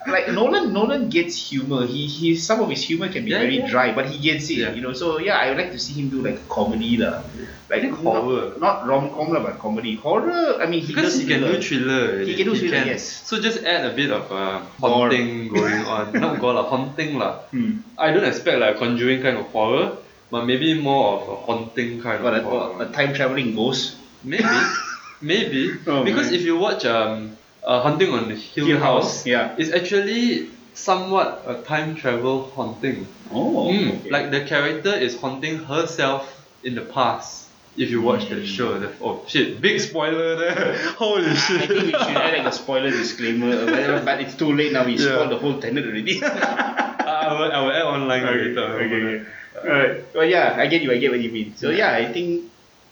[0.09, 1.87] Like Nolan, Nolan gets humor.
[1.87, 3.69] He, he, some of his humor can be Yeah, very yeah.
[3.69, 4.59] dry, but he gets it.
[4.59, 4.73] Yeah.
[4.73, 7.23] You know, so yeah, I would like to see him do like comedy lah.
[7.69, 8.55] Like horror.
[8.59, 9.97] not, not rom com lah, but comedy.
[9.97, 10.63] Horror.
[10.63, 11.59] I mean, he because he can thriller.
[11.59, 12.05] do thriller.
[12.23, 13.03] He can do thriller, yes.
[13.27, 15.11] So just add a bit of uh, Gore.
[15.11, 16.13] haunting going on.
[16.15, 17.43] Not gore lah, haunting lah.
[17.51, 17.83] Hmm.
[17.99, 19.99] I don't expect like a conjuring kind of horror,
[20.31, 22.83] but maybe more of a haunting kind But of a, horror.
[22.85, 23.99] a time traveling ghost.
[24.23, 24.47] Maybe,
[25.23, 26.35] maybe Oh, because man.
[26.39, 27.37] if you watch um,
[27.67, 29.55] uh, Haunting on Hill, Hill House, House, yeah.
[29.59, 33.07] it's actually somewhat a time travel haunting.
[33.33, 34.11] Oh, Mm, okay.
[34.11, 36.23] Like the character is haunting herself
[36.63, 37.45] in the past.
[37.77, 38.37] If you watch Hmm.
[38.37, 40.79] the show, the, oh shit, big spoiler there.
[40.97, 41.61] Holy shit.
[41.63, 44.73] I think we should add like a spoiler disclaimer, uh, but, but it's too late
[44.73, 44.85] now.
[44.87, 45.13] We Yeah.
[45.13, 46.23] spoiled the whole tenet already.
[46.25, 48.65] I will, I will add online later.
[48.81, 49.27] okay.
[49.61, 50.15] Alright.
[50.15, 50.91] Well, yeah, I get you.
[50.93, 51.53] I get what you mean.
[51.57, 52.45] So yeah, I think,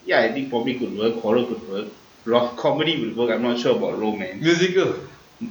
[0.04, 1.14] yeah, I think probably could work.
[1.22, 1.88] Horror could work.
[2.24, 3.30] Rock comedy would work.
[3.30, 4.42] I'm not sure about romance.
[4.42, 4.94] Musical.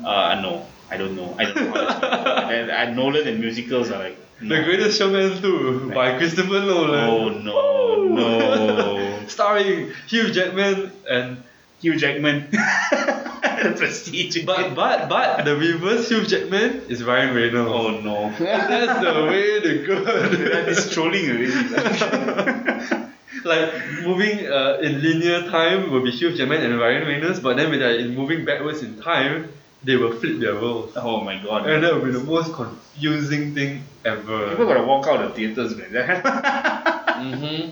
[0.04, 1.36] Uh, no, I don't know.
[1.38, 1.74] I don't know.
[1.74, 4.18] That's and, Nolan and musicals are like.
[4.42, 4.64] The.
[4.64, 7.10] Greatest Showman 2 by Christopher Nolan.
[7.10, 9.20] Oh no, no.
[9.28, 11.38] Starring Hugh Jackman and
[11.80, 12.48] Hugh Jackman.
[12.52, 14.44] the prestige.
[14.44, 17.72] But but but the reverse Hugh Jackman is Ryan Reynolds.
[17.72, 18.34] oh no.
[18.40, 20.04] That's the way to go.
[20.04, 23.10] that is trolling already.
[23.46, 23.72] Like
[24.04, 27.80] moving uh, in linear time will be Hugh Jackman and Ryan Reynolds, but then when
[27.80, 29.50] they're in moving backwards in time,
[29.84, 30.94] they will flip their roles.
[30.96, 31.68] oh my god.
[31.68, 34.50] And that will be the most confusing thing ever.
[34.50, 35.92] People gotta walk out of theaters, man.
[35.94, 37.72] mm-hmm.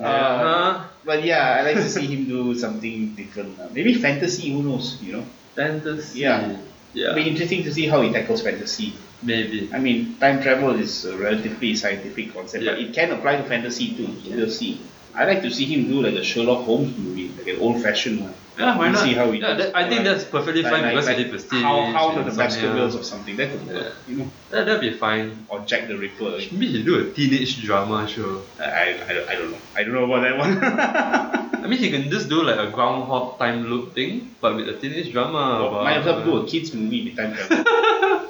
[0.00, 0.84] Uh, Uh-huh.
[1.04, 3.56] But yeah, I like to see him do something different.
[3.72, 5.24] Maybe fantasy, who knows, you know?
[5.56, 6.20] Fantasy.
[6.20, 6.56] Yeah.
[6.92, 7.04] Yeah.
[7.12, 8.92] It'll be interesting to see how he tackles fantasy.
[9.22, 9.68] Maybe.
[9.72, 12.86] I mean, time travel is a relatively scientific concept, but Yeah.
[12.86, 14.08] it can apply to fantasy too.
[14.24, 14.80] So we'll see.
[15.14, 18.34] I like to see him do like a Sherlock Holmes movie, like an old-fashioned one.
[18.60, 19.02] Yeah, why not?
[19.02, 21.16] See how he yeah, that, I think Like- that's perfectly like- fine like- because like
[21.18, 21.62] he did Prestige.
[21.64, 23.34] How, how and the Baskervilles or something.
[23.40, 24.08] That could work, Yeah.
[24.08, 25.46] you know, That, that'd be fine.
[25.48, 26.36] or Jack the Ripper.
[26.52, 28.42] Maybe he do a teenage drama show.
[28.60, 28.64] I,
[29.08, 29.58] I, I, don't, know.
[29.76, 30.52] I don't know about that one.
[31.64, 34.74] I mean, he can just do like a groundhog time loop thing, but with a
[34.74, 35.64] teenage drama.
[35.64, 37.64] about, Might as well do uh, a kids movie with time travel.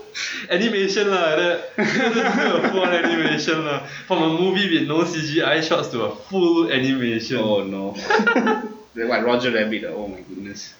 [0.51, 1.37] animation lah.
[1.39, 3.87] That just do a full animation lah.
[4.07, 7.39] From a movie with no CGI shots to a full animation.
[7.39, 7.95] oh no.
[8.95, 9.85] Like what Roger Rabbit?
[9.85, 10.75] Oh my goodness.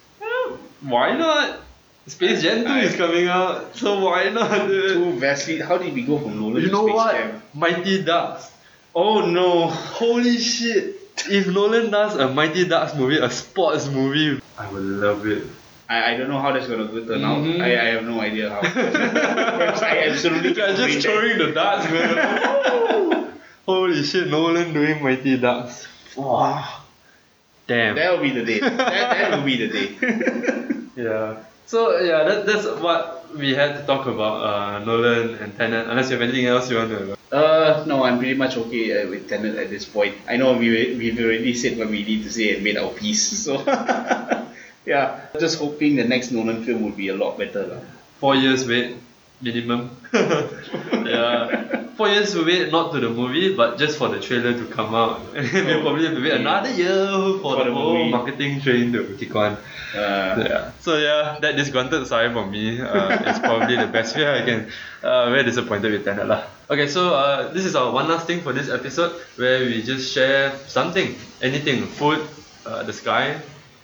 [0.81, 1.59] Why not?
[2.07, 4.67] Space Jam 2 is coming out, so why not?
[4.67, 4.93] dude?
[4.93, 5.59] Too vastly.
[5.59, 7.15] How did we go from Nolan You to know Space what?
[7.15, 7.41] Jam?
[7.53, 8.51] Mighty Ducks.
[8.95, 9.67] Oh no.
[9.67, 10.95] Holy shit!
[11.29, 15.43] If Nolan does a Mighty Ducks movie, a sports movie, I would love it.
[15.87, 17.37] I, I don't know how that's gonna go turn out.
[17.37, 17.61] Mhm.
[17.61, 18.61] I, I have no idea how.
[19.85, 23.33] I absolutely You are can't just throwing the darts, man.
[23.67, 25.87] Holy shit, Nolan doing Mighty Ducks.
[26.15, 26.80] Wow.
[27.71, 27.95] Damn.
[27.95, 28.01] that.
[28.01, 28.59] That will be the day.
[28.59, 29.87] That, that will be the day.
[30.99, 31.39] Yeah.
[31.71, 35.87] So yeah, that, that's what we had to talk about uh, Nolan and Tenet.
[35.87, 37.15] Unless you have anything else you want to.
[37.31, 40.15] Uh, no, I'm pretty much okay uh, with Tenet at this point.
[40.27, 43.23] I know we we've already said what we need to say and made our peace.
[43.47, 43.63] So
[44.85, 47.63] yeah, just hoping the next Nolan film will be a lot better.
[47.71, 47.79] lah.
[48.19, 48.99] Four years wait
[49.39, 49.95] minimum.
[50.13, 51.87] Yeah.
[51.95, 54.95] Four years to wait not to the movie, but just for the trailer to come
[54.95, 55.21] out.
[55.35, 57.05] And then we'll probably have to wait another year
[57.41, 58.09] for, For the, whole movie.
[58.11, 59.57] marketing train to kick on.
[59.93, 60.71] Uh, Yeah.
[60.79, 64.71] So yeah, that disgruntled sigh for me uh, is probably the best way I can.
[65.03, 66.43] Uh, very disappointed with Tenet lah.
[66.69, 70.13] Okay, so uh, this is our one last thing for this episode where we just
[70.13, 72.23] share something, anything, food,
[72.65, 73.35] uh, the sky,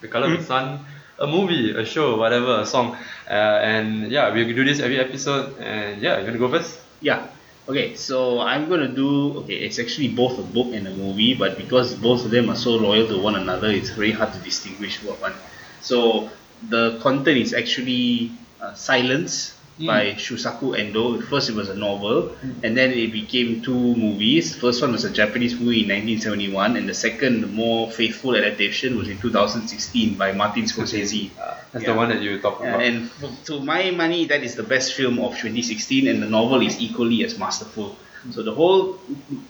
[0.01, 0.79] the color of the sun,
[1.19, 2.95] a movie, a show, whatever, a song,
[3.29, 3.33] uh,
[3.73, 5.57] and yeah, we do this every episode.
[5.59, 6.79] And yeah, you wanna go first?
[6.99, 7.27] Yeah.
[7.67, 9.39] Okay, so I'm gonna do.
[9.39, 12.55] Okay, it's actually both a book and a movie, but because both of them are
[12.55, 15.33] so loyal to one another, it's very hard to distinguish what one.
[15.79, 21.21] So the content is actually uh, Silence by Shusaku Endo.
[21.21, 24.55] First, it was a novel, and then it became two movies.
[24.55, 29.07] First one was a Japanese movie in 1971, and the second, more faithful adaptation, was
[29.09, 31.31] in 2016 by Martin Scorsese.
[31.71, 31.91] That's Yeah.
[31.91, 32.81] the one that you talk Yeah, about.
[32.81, 33.09] and
[33.45, 37.23] to my money, that is the best film of 2016, and the novel is equally
[37.23, 37.95] as masterful.
[38.31, 38.99] So the whole,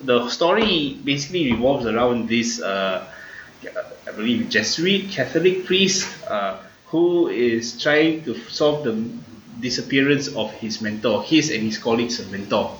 [0.04, 3.06] the story basically revolves around this, uh,
[4.08, 8.94] I believe, Jesuit Catholic priest uh, who is trying to solve the
[9.60, 12.80] disappearance of his mentor, his and his colleagues' mentor,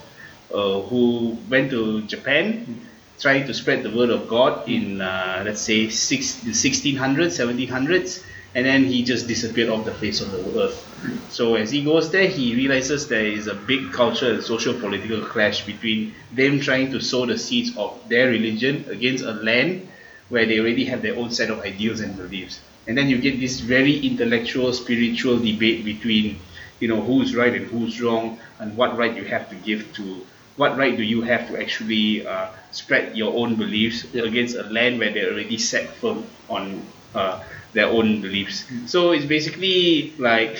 [0.52, 2.86] uh, who went to Japan
[3.20, 8.22] trying to spread the word of God in, uh, let's say, six, the 1600s, 1700s,
[8.54, 10.84] and then he just disappeared off the face of the earth.
[11.30, 15.20] So as he goes there, he realizes there is a big cultural and social political
[15.22, 19.88] clash between them trying to sow the seeds of their religion against a land
[20.28, 22.60] where they already have their own set of ideals and beliefs.
[22.86, 26.40] And then you get this very intellectual, spiritual debate between,
[26.80, 30.26] you know, who's right and who's wrong, and what right you have to give to,
[30.56, 34.98] what right do you have to actually uh, spread your own beliefs against a land
[34.98, 36.82] where they're already set firm on
[37.14, 37.40] uh,
[37.72, 38.64] their own beliefs.
[38.86, 40.58] So it's basically like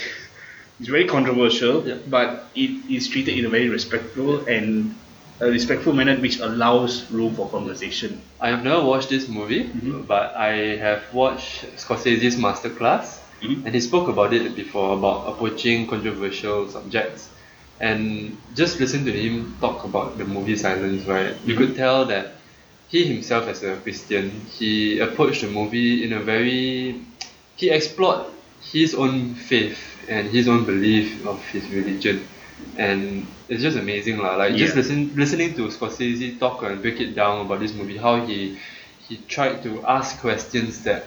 [0.79, 1.97] it's very controversial, Yeah.
[2.07, 4.95] but it is treated in a very respectful and
[5.41, 8.23] a respectful manner which allows room for conversation.
[8.41, 10.07] I have never watched this movie, Mhm.
[10.07, 13.18] but I have watched Scorsese's masterclass.
[13.41, 13.67] Mm-hmm.
[13.67, 17.31] and he spoke about it before about approaching controversial subjects.
[17.81, 21.37] And just listen to him talk about the movie Silence, right?
[21.47, 21.85] You could mm-hmm.
[21.85, 22.35] tell that
[22.89, 27.01] he himself, as a Christian, he approached the movie in a very
[27.55, 28.27] he explored
[28.63, 29.79] his own faith
[30.09, 32.27] and his own belief of his religion.
[32.77, 34.35] And it's just amazing lah.
[34.37, 38.25] Like just listen, listening to Scorsese talk and break it down about this movie, how
[38.27, 38.59] he
[39.07, 41.07] he tried to ask questions that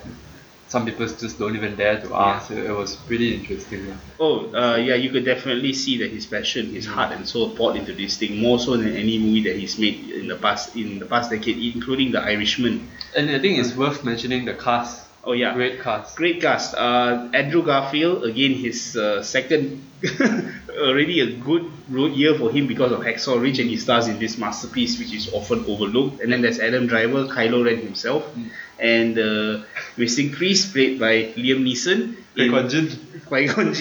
[0.72, 2.50] some people just don't even dare to ask.
[2.50, 3.94] It, it was pretty interesting.
[4.18, 7.76] Oh, uh, yeah, you could definitely see that his passion, his heart and soul poured
[7.76, 11.00] into this thing more so than any movie that he's made in the past in
[11.00, 12.90] the past decade, including The Irishman.
[13.18, 16.16] And I think it's worth mentioning the cast Oh yeah, Great cast.
[16.16, 16.74] Great cast.
[16.74, 19.86] Uh, Andrew Garfield, again, his uh, second,
[20.80, 24.18] already a good road year for him because of Hacksaw Ridge, and he stars in
[24.18, 26.22] this masterpiece, which is often overlooked.
[26.22, 28.36] And then there's Adam Driver, Kylo Ren himself,
[28.82, 29.64] and uh,
[29.98, 32.16] missing Priest, played by Liam Neeson.
[32.36, 32.90] in- Qui-Gon Jinn.
[33.28, 33.74] Qui-Gon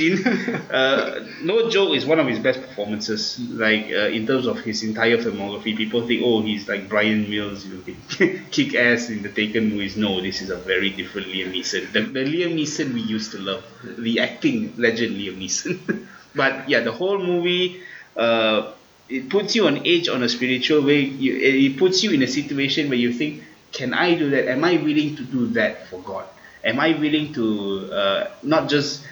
[0.71, 3.39] uh, no joke is one of his best performances.
[3.51, 7.65] Like uh, in terms of his entire filmography, people think, oh, he's like Bryan Mills,
[7.67, 9.97] you know, kick ass in the Taken movies.
[9.97, 11.91] No, this is a very different Liam Neeson.
[11.93, 13.65] The, the Liam Neeson we used to love,
[13.99, 16.07] the acting legend Liam Neeson.
[16.35, 17.81] but yeah, the whole movie.
[18.17, 18.73] Uh,
[19.09, 21.01] it puts you on edge on a spiritual way.
[21.01, 23.43] You, it puts you in a situation where you think,
[23.73, 24.49] can I do that?
[24.49, 26.27] Am I willing to do that for God?
[26.65, 29.05] Am I willing to uh, not just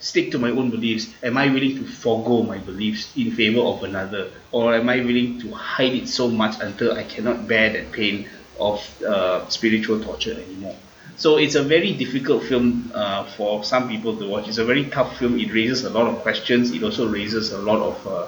[0.00, 1.12] stick to my own beliefs?
[1.22, 4.30] Am I willing to forego my beliefs in favor of another?
[4.52, 8.28] Or am I willing to hide it so much until I cannot bear that pain
[8.58, 10.76] of uh, spiritual torture anymore?
[11.16, 14.48] So it's a very difficult film uh, for some people to watch.
[14.48, 15.38] It's a very tough film.
[15.38, 16.72] It raises a lot of questions.
[16.72, 18.26] It also raises a lot of uh,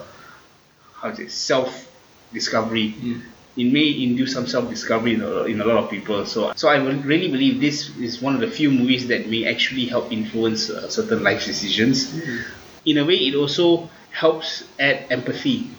[0.95, 1.93] how to say self
[2.33, 2.95] discovery.
[3.57, 6.27] It may induce some self discovery in a, in a lot of people.
[6.27, 9.87] So so I really believe this is one of the few movies that may actually
[9.87, 12.13] help influence uh, certain life decisions.
[12.85, 15.71] In a way, it also helps add empathy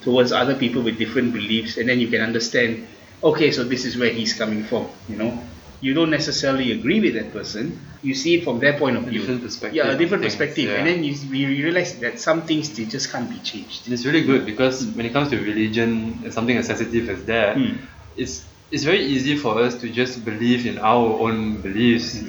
[0.00, 2.86] towards other people with different beliefs, and then you can understand.
[3.22, 4.88] Okay, so this is where he's coming from.
[5.08, 5.42] You know,
[5.80, 7.78] you don't necessarily agree with that person.
[8.02, 9.20] You see it from their point of view.
[9.20, 10.76] different perspective Yeah, a different things, perspective, yeah.
[10.76, 13.90] and then you, you realize that some things they just can't be changed.
[13.90, 17.56] It's really good because when it comes to religion and something as sensitive as that,
[17.56, 17.76] Hmm.
[18.16, 22.24] it's it's very easy for us to just believe in our own beliefs,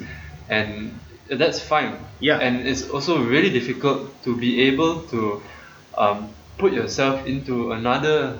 [0.48, 0.92] and
[1.28, 1.96] that's fine.
[2.20, 2.38] Yeah.
[2.38, 5.42] And it's also really difficult to be able to
[5.96, 8.38] um, put yourself into another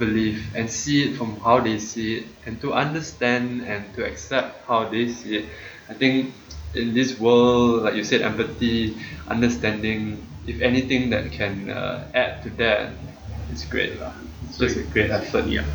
[0.00, 4.64] belief and see it from how they see it, and to understand and to accept
[4.64, 5.46] how they see it.
[5.86, 6.32] I think
[6.72, 8.96] in this world, like you said, empathy,
[9.28, 12.96] understanding, if anything that can uh, add to that,
[13.52, 14.00] it's great.
[14.00, 14.16] lah.
[14.48, 15.46] It's just a great effort.
[15.46, 15.66] Yeah.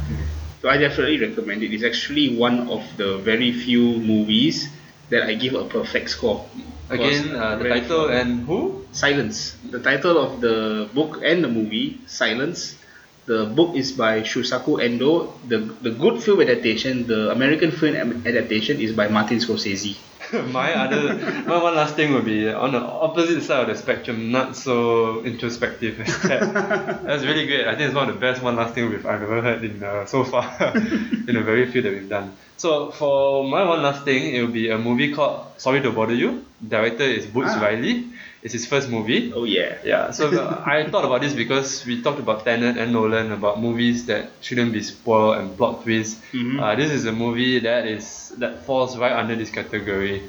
[0.62, 1.70] So I definitely recommend it.
[1.70, 4.66] It's actually one of the very few movies
[5.14, 6.50] that I give a perfect score.
[6.90, 8.18] Again, uh, the title fun.
[8.18, 8.86] and who?
[8.92, 9.58] Silence.
[9.70, 12.78] The title of the book and the movie, Silence.
[13.26, 15.34] The book is by Shusaku Endo.
[15.48, 17.96] The the good film adaptation, the American film
[18.26, 19.98] adaptation, is by Martin Scorsese.
[20.52, 21.14] my other,
[21.46, 25.22] my one last thing would be on the opposite side of the spectrum, not so
[25.24, 27.04] introspective as that.
[27.06, 27.68] That's really great.
[27.68, 29.84] I think it's one of the best one last thing we've I've ever heard in
[29.84, 30.46] uh, so far
[30.76, 32.34] in the very few that we've done.
[32.58, 36.14] So for my one last thing, it will be a movie called Sorry to Bother
[36.16, 36.46] You.
[36.68, 37.62] Director is Boots Ah.
[37.62, 38.06] Riley.
[38.46, 39.34] It's his first movie.
[39.34, 39.82] Oh yeah.
[39.84, 43.60] Yeah, so uh, I thought about this because we talked about Tenet and Nolan about
[43.60, 46.22] movies that shouldn't be spoiled and plot twists.
[46.32, 46.62] Mhm.
[46.62, 48.06] Uh, this is a movie that is
[48.38, 50.22] that falls right under this category.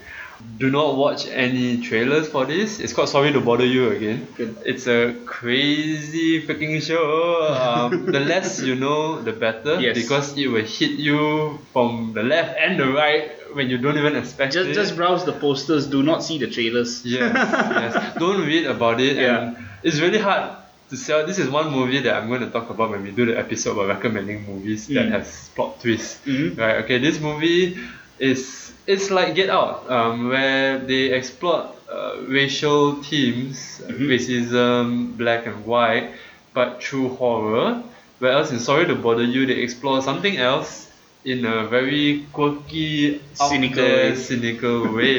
[0.60, 2.80] Do not watch any trailers for this.
[2.80, 4.26] It's called Sorry to Bother You again.
[4.36, 4.56] Good.
[4.64, 7.44] It's a crazy freaking show.
[7.52, 9.80] Um, the less you know, the better.
[9.80, 9.96] Yes.
[9.96, 14.14] Because it will hit you from the left and the right when you don't even
[14.16, 14.74] expect Just it.
[14.74, 15.86] just browse the posters.
[15.96, 17.04] Do not see the trailers.
[17.04, 18.18] Yes, yes.
[18.22, 19.16] Don't read about it.
[19.16, 19.40] Yeah.
[19.40, 20.44] And it's really hard
[20.90, 21.26] to sell.
[21.26, 23.72] This is one movie that I'm going to talk about when we do the episode
[23.72, 25.10] about recommending movies that Mm.
[25.16, 26.20] has plot twists.
[26.26, 26.56] Mhm.
[26.58, 26.76] Right.
[26.84, 26.98] Okay.
[26.98, 27.78] This movie
[28.18, 34.06] is it's like Get Out, um, where they explore uh, racial themes, Mhm.
[34.12, 36.10] racism, black and white,
[36.54, 37.82] but through horror.
[38.18, 40.85] Whereas in Sorry to Bother You, they explore something else
[41.26, 44.16] in a very quirky, out Cynical there, way.
[44.16, 45.18] cynical way.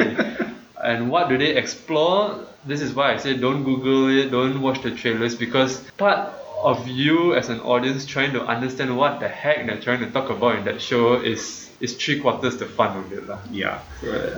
[0.84, 2.48] and what do they explore?
[2.66, 6.32] This is why I say don't Google it, don't watch the trailers because part
[6.64, 10.30] of you as an audience trying to understand what the heck they're trying to talk
[10.32, 13.28] about in that show is is three quarters the fun of it.
[13.30, 13.38] lah.
[13.52, 13.86] Yeah.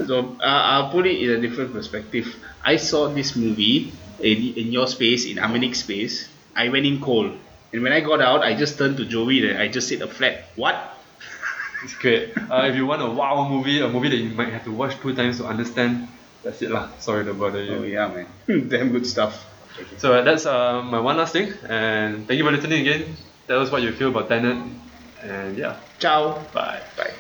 [0.09, 2.28] So uh, I'll put it in a different perspective.
[2.65, 6.28] I saw this movie in, in your space, in Aminik's space.
[6.55, 7.32] I went in cold.
[7.72, 10.07] And when I got out, I just turned to Joey and I just said a
[10.11, 10.76] flat, what?
[11.84, 12.36] It's great.
[12.38, 15.00] Uh, if you want a wow movie, a movie that you might have to watch
[15.00, 16.08] two times to understand,
[16.44, 16.90] that's it lah.
[17.00, 17.76] Sorry to bother you.
[17.76, 18.28] Oh yeah, man.
[18.70, 19.46] Damn good stuff.
[19.98, 23.16] So uh, that's uh, my one last thing, and thank you for listening again.
[23.48, 24.58] Tell us what you feel about Tenet,
[25.24, 26.44] and yeah, Ciao.
[26.54, 26.82] bye.
[26.98, 27.16] Bye.